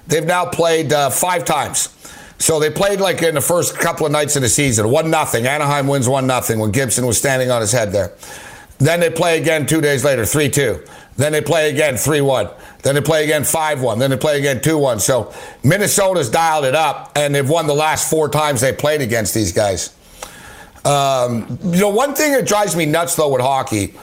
[0.06, 1.92] they've now played uh, five times.
[2.38, 5.46] So they played like in the first couple of nights of the season, one nothing.
[5.46, 8.12] Anaheim wins one nothing when Gibson was standing on his head there.
[8.78, 10.84] Then they play again two days later, three two.
[11.16, 12.48] Then they play again three one.
[12.82, 13.98] Then they play again five one.
[13.98, 15.00] Then they play again two one.
[15.00, 15.32] So
[15.64, 19.52] Minnesota's dialed it up, and they've won the last four times they played against these
[19.52, 19.94] guys.
[20.84, 23.94] Um, you know, one thing that drives me nuts though with hockey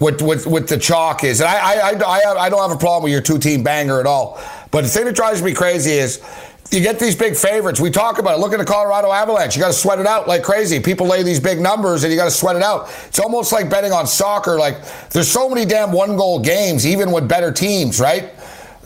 [0.00, 3.04] with, with, with the chalk is, and I, I, I, I don't have a problem
[3.04, 4.40] with your two team banger at all.
[4.70, 6.22] But the thing that drives me crazy is
[6.70, 7.80] you get these big favorites.
[7.80, 8.40] We talk about it.
[8.40, 9.56] Look at the Colorado Avalanche.
[9.56, 10.78] You got to sweat it out like crazy.
[10.78, 12.88] People lay these big numbers and you got to sweat it out.
[13.06, 14.56] It's almost like betting on soccer.
[14.56, 14.76] Like
[15.10, 18.30] there's so many damn one goal games, even with better teams, right?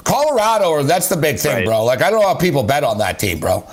[0.03, 1.67] Colorado, or that's the big thing, right.
[1.67, 1.85] bro.
[1.85, 3.69] Like I don't know how people bet on that team, bro.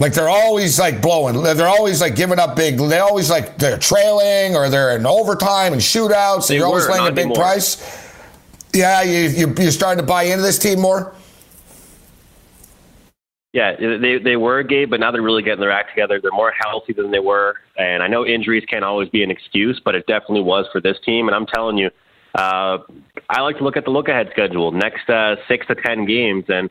[0.00, 1.40] Like they're always like blowing.
[1.42, 2.78] They're always like giving up big.
[2.78, 6.48] They always like they're trailing or they're in overtime and shootouts.
[6.48, 7.36] They you're always laying a big anymore.
[7.36, 8.10] price.
[8.74, 11.14] Yeah, you, you you're starting to buy into this team more.
[13.52, 16.18] Yeah, they they were Gabe, but now they're really getting their act together.
[16.22, 19.78] They're more healthy than they were, and I know injuries can't always be an excuse,
[19.84, 21.28] but it definitely was for this team.
[21.28, 21.90] And I'm telling you,
[22.34, 22.78] uh,
[23.28, 26.44] I like to look at the look ahead schedule next uh, six to ten games,
[26.48, 26.70] and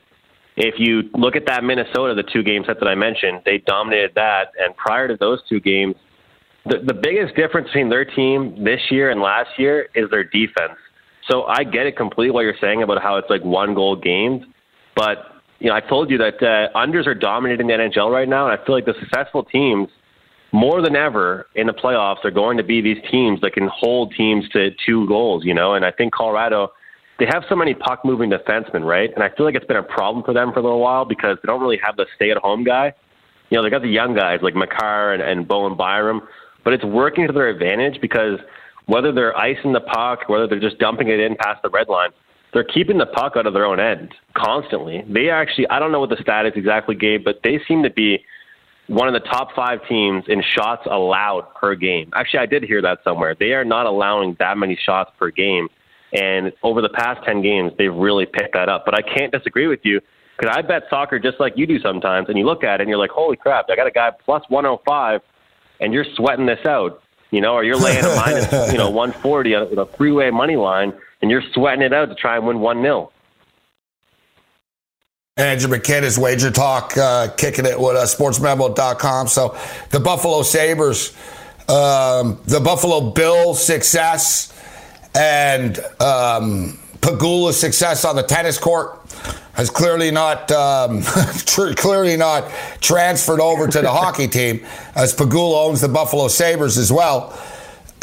[0.57, 4.11] if you look at that Minnesota, the two game set that I mentioned, they dominated
[4.15, 4.51] that.
[4.59, 5.95] And prior to those two games,
[6.65, 10.77] the, the biggest difference between their team this year and last year is their defense.
[11.29, 14.43] So I get it completely what you're saying about how it's like one goal games,
[14.95, 15.30] but
[15.61, 18.59] you know I told you that uh, unders are dominating the NHL right now, and
[18.59, 19.89] I feel like the successful teams
[20.51, 24.13] more than ever in the playoffs are going to be these teams that can hold
[24.17, 25.45] teams to two goals.
[25.45, 26.71] You know, and I think Colorado
[27.19, 29.11] they have so many puck moving defensemen, right?
[29.13, 31.37] And I feel like it's been a problem for them for a little while because
[31.43, 32.93] they don't really have the stay at home guy.
[33.51, 36.21] You know, they got the young guys like Makar and, and Bowen Byram,
[36.63, 38.39] but it's working to their advantage because
[38.87, 42.09] whether they're icing the puck, whether they're just dumping it in past the red line,
[42.53, 45.03] they're keeping the puck out of their own end constantly.
[45.07, 47.89] They actually, I don't know what the stat is exactly, Gabe, but they seem to
[47.89, 48.23] be
[48.87, 52.09] one of the top five teams in shots allowed per game.
[52.13, 53.35] Actually, I did hear that somewhere.
[53.39, 55.69] They are not allowing that many shots per game.
[56.13, 58.83] And over the past 10 games, they've really picked that up.
[58.83, 60.01] But I can't disagree with you
[60.37, 62.27] because I bet soccer just like you do sometimes.
[62.27, 64.43] And you look at it and you're like, holy crap, I got a guy plus
[64.49, 65.21] 105
[65.79, 69.55] and you're sweating this out, you know, or you're laying a minus, you know, 140
[69.55, 70.91] on a three-way money line
[71.21, 73.11] and you're sweating it out to try and win 1 0.
[75.37, 79.27] Andrew McKinnis, Wager Talk, uh, kicking it with uh, sportsmemo.com.
[79.27, 79.57] So
[79.89, 81.15] the Buffalo Sabres,
[81.69, 84.53] um, the Buffalo Bills' success
[85.15, 88.99] and um, Pegula's success on the tennis court
[89.53, 91.01] has clearly not um,
[91.75, 92.49] clearly not
[92.79, 94.65] transferred over to the hockey team,
[94.95, 97.37] as Pegula owns the Buffalo Sabres as well.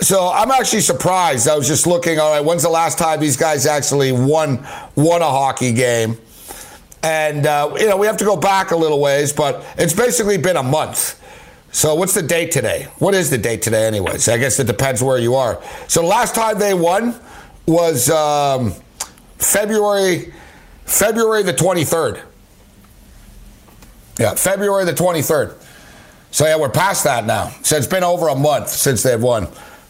[0.00, 1.48] So I'm actually surprised.
[1.48, 2.18] I was just looking.
[2.18, 6.18] All right, when's the last time these guys actually won won a hockey game?
[7.02, 10.36] And, uh, you know, we have to go back a little ways, but it's basically
[10.36, 11.22] been a month.
[11.70, 12.88] So what's the date today?
[12.98, 14.28] What is the date today, anyways?
[14.28, 15.62] I guess it depends where you are.
[15.86, 17.14] So the last time they won
[17.66, 18.72] was um,
[19.36, 20.32] February
[20.86, 22.22] February the 23rd.
[24.18, 25.54] Yeah, February the 23rd.
[26.30, 27.50] So yeah, we're past that now.
[27.62, 29.48] So it's been over a month since they've won.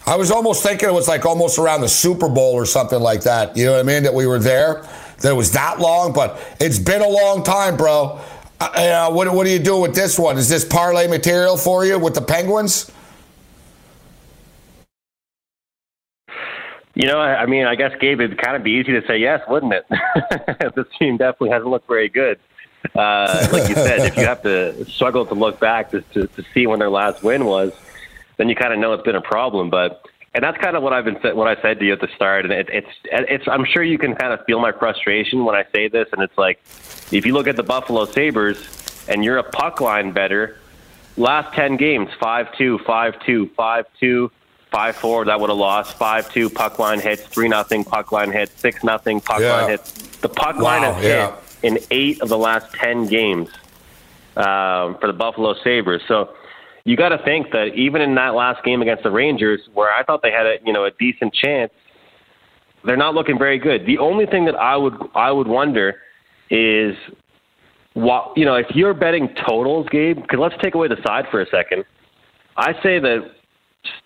[0.09, 3.25] I was almost thinking it was like almost around the Super Bowl or something like
[3.25, 3.55] that.
[3.59, 4.05] You know what I mean?
[4.05, 4.89] That we were there
[5.21, 8.19] that it was that long, but it's been a long time, bro.
[8.59, 10.39] Uh, what, what are you doing with this one?
[10.39, 12.91] Is this parlay material for you with the Penguins?
[16.95, 19.19] You know, I, I mean, I guess Gabe, it'd kind of be easy to say
[19.19, 19.87] yes, wouldn't it?
[20.75, 22.39] this team definitely hasn't looked very good.
[22.95, 26.45] Uh, like you said, if you have to struggle to look back to, to, to
[26.55, 27.73] see when their last win was,
[28.39, 29.69] then you kind of know it's been a problem.
[29.69, 32.09] But and that's kind of what I've been what I said to you at the
[32.17, 35.55] start, and it, it's it's I'm sure you can kind of feel my frustration when
[35.55, 36.61] I say this, and it's like
[37.13, 40.59] if you look at the Buffalo Sabres and you're a puck line better,
[41.17, 44.31] last ten games five two five two five two
[44.71, 48.31] five four that would have lost five two puck line hits three nothing puck line
[48.31, 49.53] hits six nothing puck yeah.
[49.53, 51.31] line hits the puck wow, line has yeah.
[51.31, 53.49] hit in eight of the last ten games
[54.39, 56.33] um, for the Buffalo Sabres, so
[56.85, 60.03] you got to think that even in that last game against the Rangers, where I
[60.03, 61.73] thought they had a you know a decent chance,
[62.85, 63.87] they're not looking very good.
[63.87, 65.97] The only thing that I would I would wonder
[66.51, 66.95] is
[67.95, 70.17] what you know if you're betting totals, Gabe.
[70.17, 71.85] Because let's take away the side for a second.
[72.57, 73.31] I say that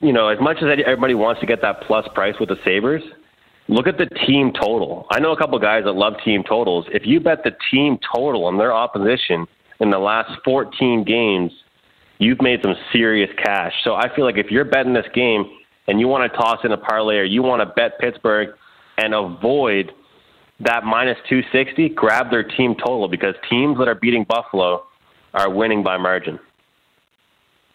[0.00, 3.02] you know as much as everybody wants to get that plus price with the Sabres,
[3.68, 5.06] look at the team total.
[5.10, 6.86] I know a couple guys that love team totals.
[6.90, 9.46] If you bet the team total on their opposition
[9.80, 11.52] in the last 14 games
[12.22, 13.72] you've made some serious cash.
[13.84, 15.44] So I feel like if you're betting this game
[15.88, 18.54] and you want to toss in a parlay or you want to bet Pittsburgh
[18.98, 19.92] and avoid
[20.60, 24.84] that minus 260, grab their team total because teams that are beating Buffalo
[25.34, 26.38] are winning by margin.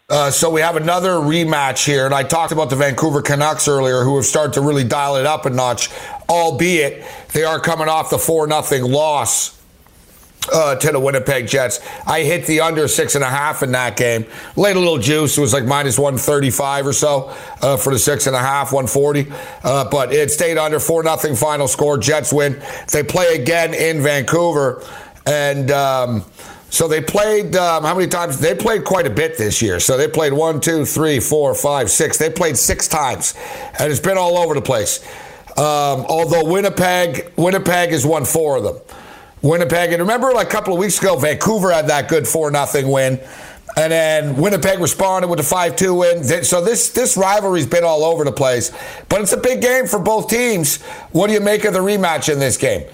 [0.10, 4.04] Uh, so we have another rematch here, and I talked about the Vancouver Canucks earlier,
[4.04, 5.90] who have started to really dial it up a notch,
[6.30, 9.57] albeit they are coming off the four nothing loss
[10.52, 11.80] uh, to the Winnipeg Jets.
[12.06, 14.26] I hit the under six and a half in that game.
[14.56, 15.38] Laid a little juice.
[15.38, 19.32] It was like minus 135 or so uh, for the six and a half, 140.
[19.64, 21.98] Uh, but it stayed under four nothing final score.
[21.98, 22.62] Jets win.
[22.92, 24.84] They play again in Vancouver.
[25.26, 26.26] And, um,
[26.70, 28.40] so they played um, how many times?
[28.40, 29.80] They played quite a bit this year.
[29.80, 32.18] So they played one, two, three, four, five, six.
[32.18, 33.36] They played six times,
[33.80, 35.02] and it's been all over the place.
[35.58, 38.78] Um, although Winnipeg, Winnipeg has won four of them.
[39.42, 39.92] Winnipeg.
[39.92, 43.20] And remember, like a couple of weeks ago, Vancouver had that good 4 0 win.
[43.76, 46.44] And then Winnipeg responded with a 5-2 win.
[46.44, 48.72] So this this rivalry's been all over the place.
[49.08, 50.82] But it's a big game for both teams.
[51.12, 52.88] What do you make of the rematch in this game?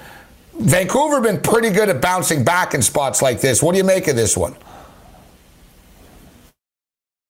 [0.59, 3.63] Vancouver been pretty good at bouncing back in spots like this.
[3.63, 4.55] What do you make of this one?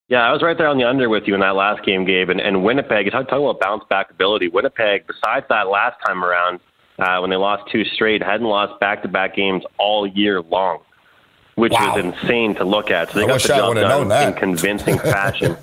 [0.10, 2.30] Yeah, I was right there on the under with you in that last game, Gabe.
[2.30, 4.50] And, and Winnipeg, talk, talk about bounce back ability.
[4.50, 6.60] Winnipeg, besides that last time around,
[7.00, 10.80] uh, when they lost two straight, hadn't lost back to back games all year long,
[11.56, 11.96] which wow.
[11.96, 13.12] was insane to look at.
[13.12, 15.58] So they I got the job done in convincing fashion.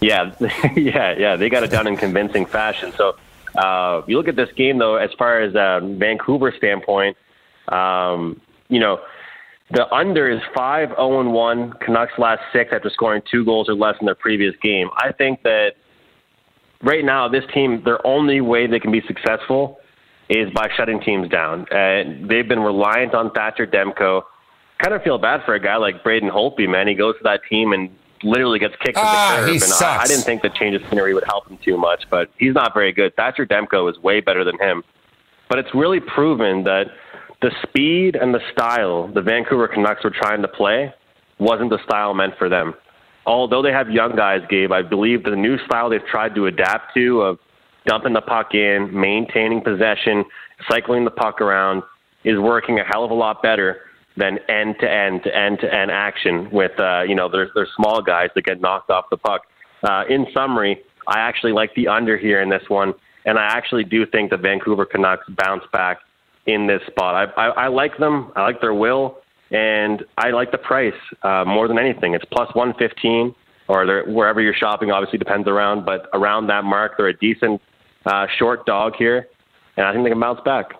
[0.00, 0.34] yeah,
[0.76, 1.36] yeah, yeah.
[1.36, 2.92] They got it done in convincing fashion.
[2.96, 3.16] So
[3.56, 7.16] uh, you look at this game, though, as far as uh, Vancouver standpoint,
[7.68, 9.00] um, you know,
[9.70, 11.72] the under is 5 0 1.
[11.74, 14.88] Canucks last six after scoring two goals or less in their previous game.
[14.96, 15.72] I think that
[16.82, 19.78] right now, this team, their only way they can be successful
[20.28, 21.66] is by shutting teams down.
[21.70, 24.22] And they've been reliant on Thatcher Demko.
[24.78, 26.86] Kind of feel bad for a guy like Braden Holtby, man.
[26.86, 27.90] He goes to that team and
[28.22, 29.62] literally gets kicked ah, to the curb.
[29.62, 32.30] and I, I, didn't think the change of scenery would help him too much, but
[32.38, 33.14] he's not very good.
[33.16, 34.82] Thatcher Demko is way better than him.
[35.48, 36.86] But it's really proven that
[37.40, 40.92] the speed and the style the Vancouver Canucks were trying to play
[41.38, 42.74] wasn't the style meant for them.
[43.26, 46.94] Although they have young guys, Gabe, I believe the new style they've tried to adapt
[46.94, 47.38] to of
[47.88, 50.24] dumping the puck in, maintaining possession,
[50.70, 51.82] cycling the puck around
[52.24, 53.80] is working a hell of a lot better
[54.16, 57.70] than end to end to end to end action with uh, you know there's there's
[57.76, 59.42] small guys that get knocked off the puck.
[59.82, 62.92] Uh, in summary, I actually like the under here in this one,
[63.24, 65.98] and I actually do think the Vancouver Canucks bounce back
[66.46, 67.30] in this spot.
[67.36, 68.32] I, I, I like them.
[68.34, 69.18] I like their will,
[69.52, 72.14] and I like the price uh, more than anything.
[72.14, 73.34] It's plus one fifteen,
[73.68, 74.90] or wherever you're shopping.
[74.90, 77.60] Obviously depends around, but around that mark, they're a decent
[78.06, 79.28] uh, short dog here,
[79.76, 80.72] and I think they can bounce back.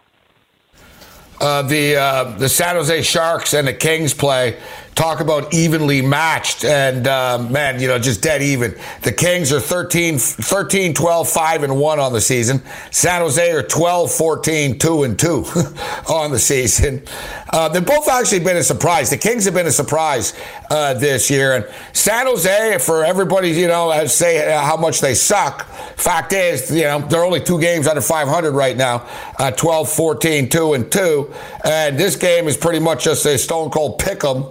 [1.41, 4.59] Uh, the uh, the San Jose Sharks and the Kings play
[4.99, 6.65] talk about evenly matched.
[6.65, 8.77] And uh, man you know just dead even.
[9.03, 12.61] The kings are 13, 13 12 5 and 1 on the season.
[12.91, 15.27] San jose are 12 14 2 and 2
[16.09, 17.05] on the season.
[17.51, 19.09] Uh, they've both actually been a surprise.
[19.09, 20.35] The kings have been a surprise
[20.69, 21.55] uh, this year.
[21.55, 25.67] And san jose for everybody you know say how much they suck.
[25.97, 29.07] Fact is you know they're only two games under 500 right now
[29.39, 31.35] uh, 12 14 2 and 2
[31.65, 34.45] and this game is pretty much just a stone cold pick 'em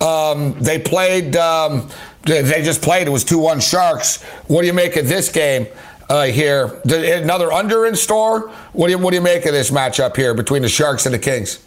[0.00, 1.36] um, they played.
[1.36, 1.90] Um,
[2.24, 3.06] they just played.
[3.06, 4.22] It was two one Sharks.
[4.48, 5.66] What do you make of this game?
[6.08, 8.50] Uh, here, another under in store.
[8.72, 11.14] What do you what do you make of this matchup here between the Sharks and
[11.14, 11.64] the Kings?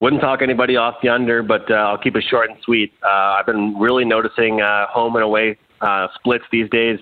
[0.00, 2.92] Wouldn't talk anybody off the under, but uh, I'll keep it short and sweet.
[3.04, 3.08] Uh,
[3.38, 6.98] I've been really noticing uh, home and away uh, splits these days.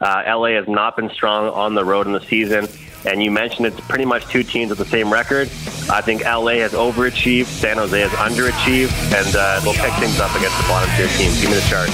[0.00, 2.68] Uh, LA has not been strong on the road in the season.
[3.04, 5.48] And you mentioned it's pretty much two teams with the same record.
[5.90, 10.34] I think LA has overachieved, San Jose has underachieved, and uh, they'll pick things up
[10.34, 11.38] against the bottom tier teams.
[11.40, 11.90] Give me the chart.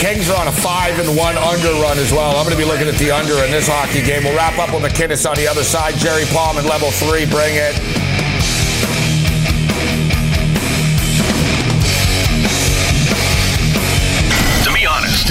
[0.00, 2.36] Kings are on a five and one under run as well.
[2.36, 4.24] I'm going to be looking at the under in this hockey game.
[4.24, 5.94] We'll wrap up with McKinnis on the other side.
[5.96, 7.24] Jerry Palm in level three.
[7.24, 7.76] Bring it.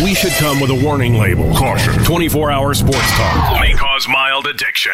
[0.04, 1.54] We should come with a warning label.
[1.56, 1.94] Caution.
[2.04, 3.60] 24 hour sports talk.
[3.62, 4.92] May cause mild addiction.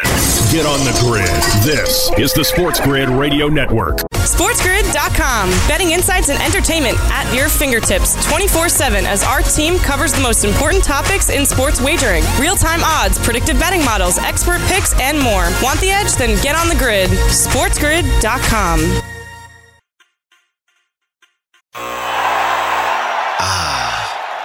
[0.52, 1.28] Get on the grid.
[1.64, 3.98] This is the Sports Grid Radio Network.
[4.12, 5.50] SportsGrid.com.
[5.68, 10.44] Betting insights and entertainment at your fingertips 24 7 as our team covers the most
[10.44, 15.50] important topics in sports wagering real time odds, predictive betting models, expert picks, and more.
[15.62, 16.14] Want the edge?
[16.14, 17.10] Then get on the grid.
[17.10, 19.11] SportsGrid.com.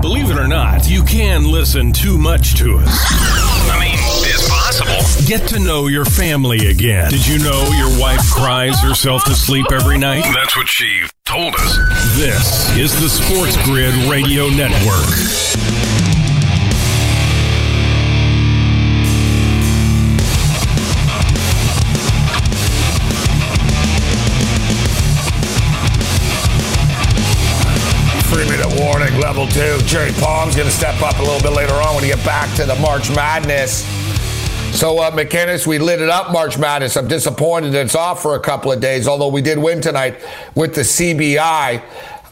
[0.00, 2.88] Believe it or not, you can listen too much to us.
[2.88, 5.26] I mean, it's possible.
[5.26, 7.10] Get to know your family again.
[7.10, 10.22] Did you know your wife cries herself to sleep every night?
[10.34, 11.76] That's what she told us.
[12.16, 16.17] This is the Sports Grid Radio Network.
[29.28, 29.76] Level two.
[29.84, 32.48] Jerry Palm's going to step up a little bit later on when we get back
[32.56, 33.84] to the March Madness.
[34.74, 36.96] So, uh, McKinnis, we lit it up March Madness.
[36.96, 40.18] I'm disappointed it's off for a couple of days, although we did win tonight
[40.54, 41.82] with the CBI.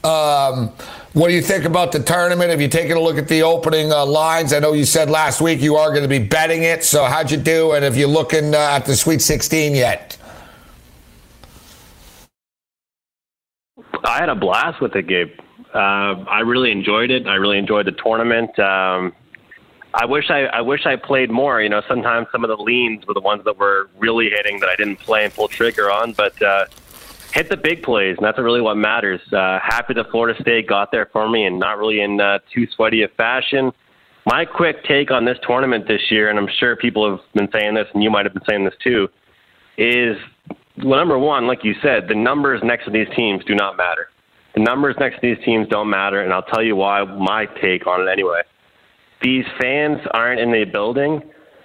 [0.06, 0.68] Um,
[1.12, 2.48] what do you think about the tournament?
[2.48, 4.54] Have you taken a look at the opening uh, lines?
[4.54, 6.82] I know you said last week you are going to be betting it.
[6.82, 7.72] So, how'd you do?
[7.72, 10.16] And have you looking uh, at the Sweet 16 yet?
[14.02, 15.28] I had a blast with it, Gabe.
[15.76, 17.26] Uh, I really enjoyed it.
[17.26, 18.58] I really enjoyed the tournament.
[18.58, 19.12] Um,
[19.92, 21.60] I wish I, I wish I played more.
[21.60, 24.70] You know, sometimes some of the leans were the ones that were really hitting that
[24.70, 26.12] I didn't play and pull trigger on.
[26.12, 26.64] But uh,
[27.32, 29.20] hit the big plays, and that's really what matters.
[29.30, 32.66] Uh, happy that Florida State got there for me, and not really in uh, too
[32.74, 33.70] sweaty a fashion.
[34.24, 37.74] My quick take on this tournament this year, and I'm sure people have been saying
[37.74, 39.08] this, and you might have been saying this too,
[39.76, 40.16] is
[40.78, 44.08] well, number one, like you said, the numbers next to these teams do not matter.
[44.56, 47.04] The numbers next to these teams don't matter, and I'll tell you why.
[47.04, 48.40] My take on it anyway.
[49.20, 51.22] These fans aren't in the building,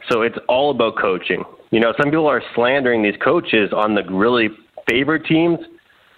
[0.10, 1.46] so it's all about coaching.
[1.70, 4.50] You know, some people are slandering these coaches on the really
[4.90, 5.60] favored teams,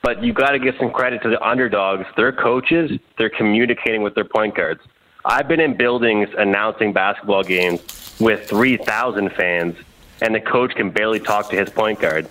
[0.02, 2.08] but you got to give some credit to the underdogs.
[2.18, 4.82] Their coaches, they're communicating with their point guards.
[5.26, 9.76] I've been in buildings announcing basketball games with 3,000 fans,
[10.24, 12.28] and the coach can barely talk to his point guard.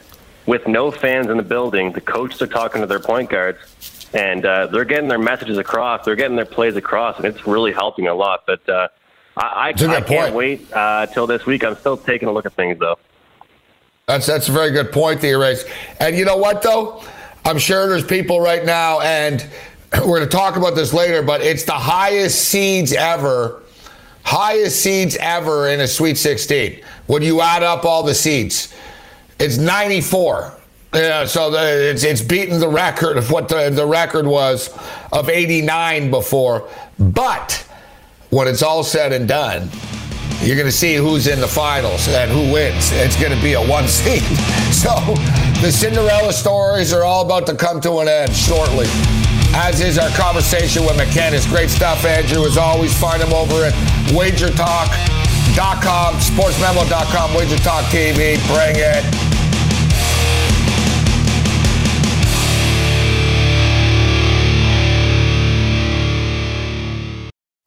[0.46, 3.58] with no fans in the building, the coaches are talking to their point guards,
[4.14, 6.04] and uh, they're getting their messages across.
[6.04, 8.44] They're getting their plays across, and it's really helping a lot.
[8.46, 8.88] But uh,
[9.36, 10.34] I, I, I can't point.
[10.34, 11.64] wait uh, till this week.
[11.64, 12.98] I'm still taking a look at things, though.
[14.06, 15.42] That's that's a very good point there.
[16.00, 17.02] And you know what though?
[17.44, 19.40] I'm sure there's people right now, and
[19.94, 23.62] we're going to talk about this later, but it's the highest seeds ever,
[24.24, 26.82] highest seeds ever in a Sweet 16.
[27.06, 28.74] When you add up all the seeds,
[29.38, 30.58] it's 94.
[30.94, 34.68] Yeah, so the, it's it's beaten the record of what the, the record was
[35.10, 36.68] of 89 before.
[36.98, 37.66] But
[38.28, 39.70] when it's all said and done,
[40.42, 42.92] you're going to see who's in the finals and who wins.
[42.92, 44.22] It's going to be a one seed.
[44.72, 44.90] So
[45.60, 48.86] the Cinderella stories are all about to come to an end shortly.
[49.54, 51.48] As is our conversation with McKinnis.
[51.48, 52.44] Great stuff, Andrew.
[52.46, 53.74] As always, find him over at
[54.10, 58.38] wagertalk.com, sportsmemo.com, wagertalk TV.
[58.48, 59.31] Bring it.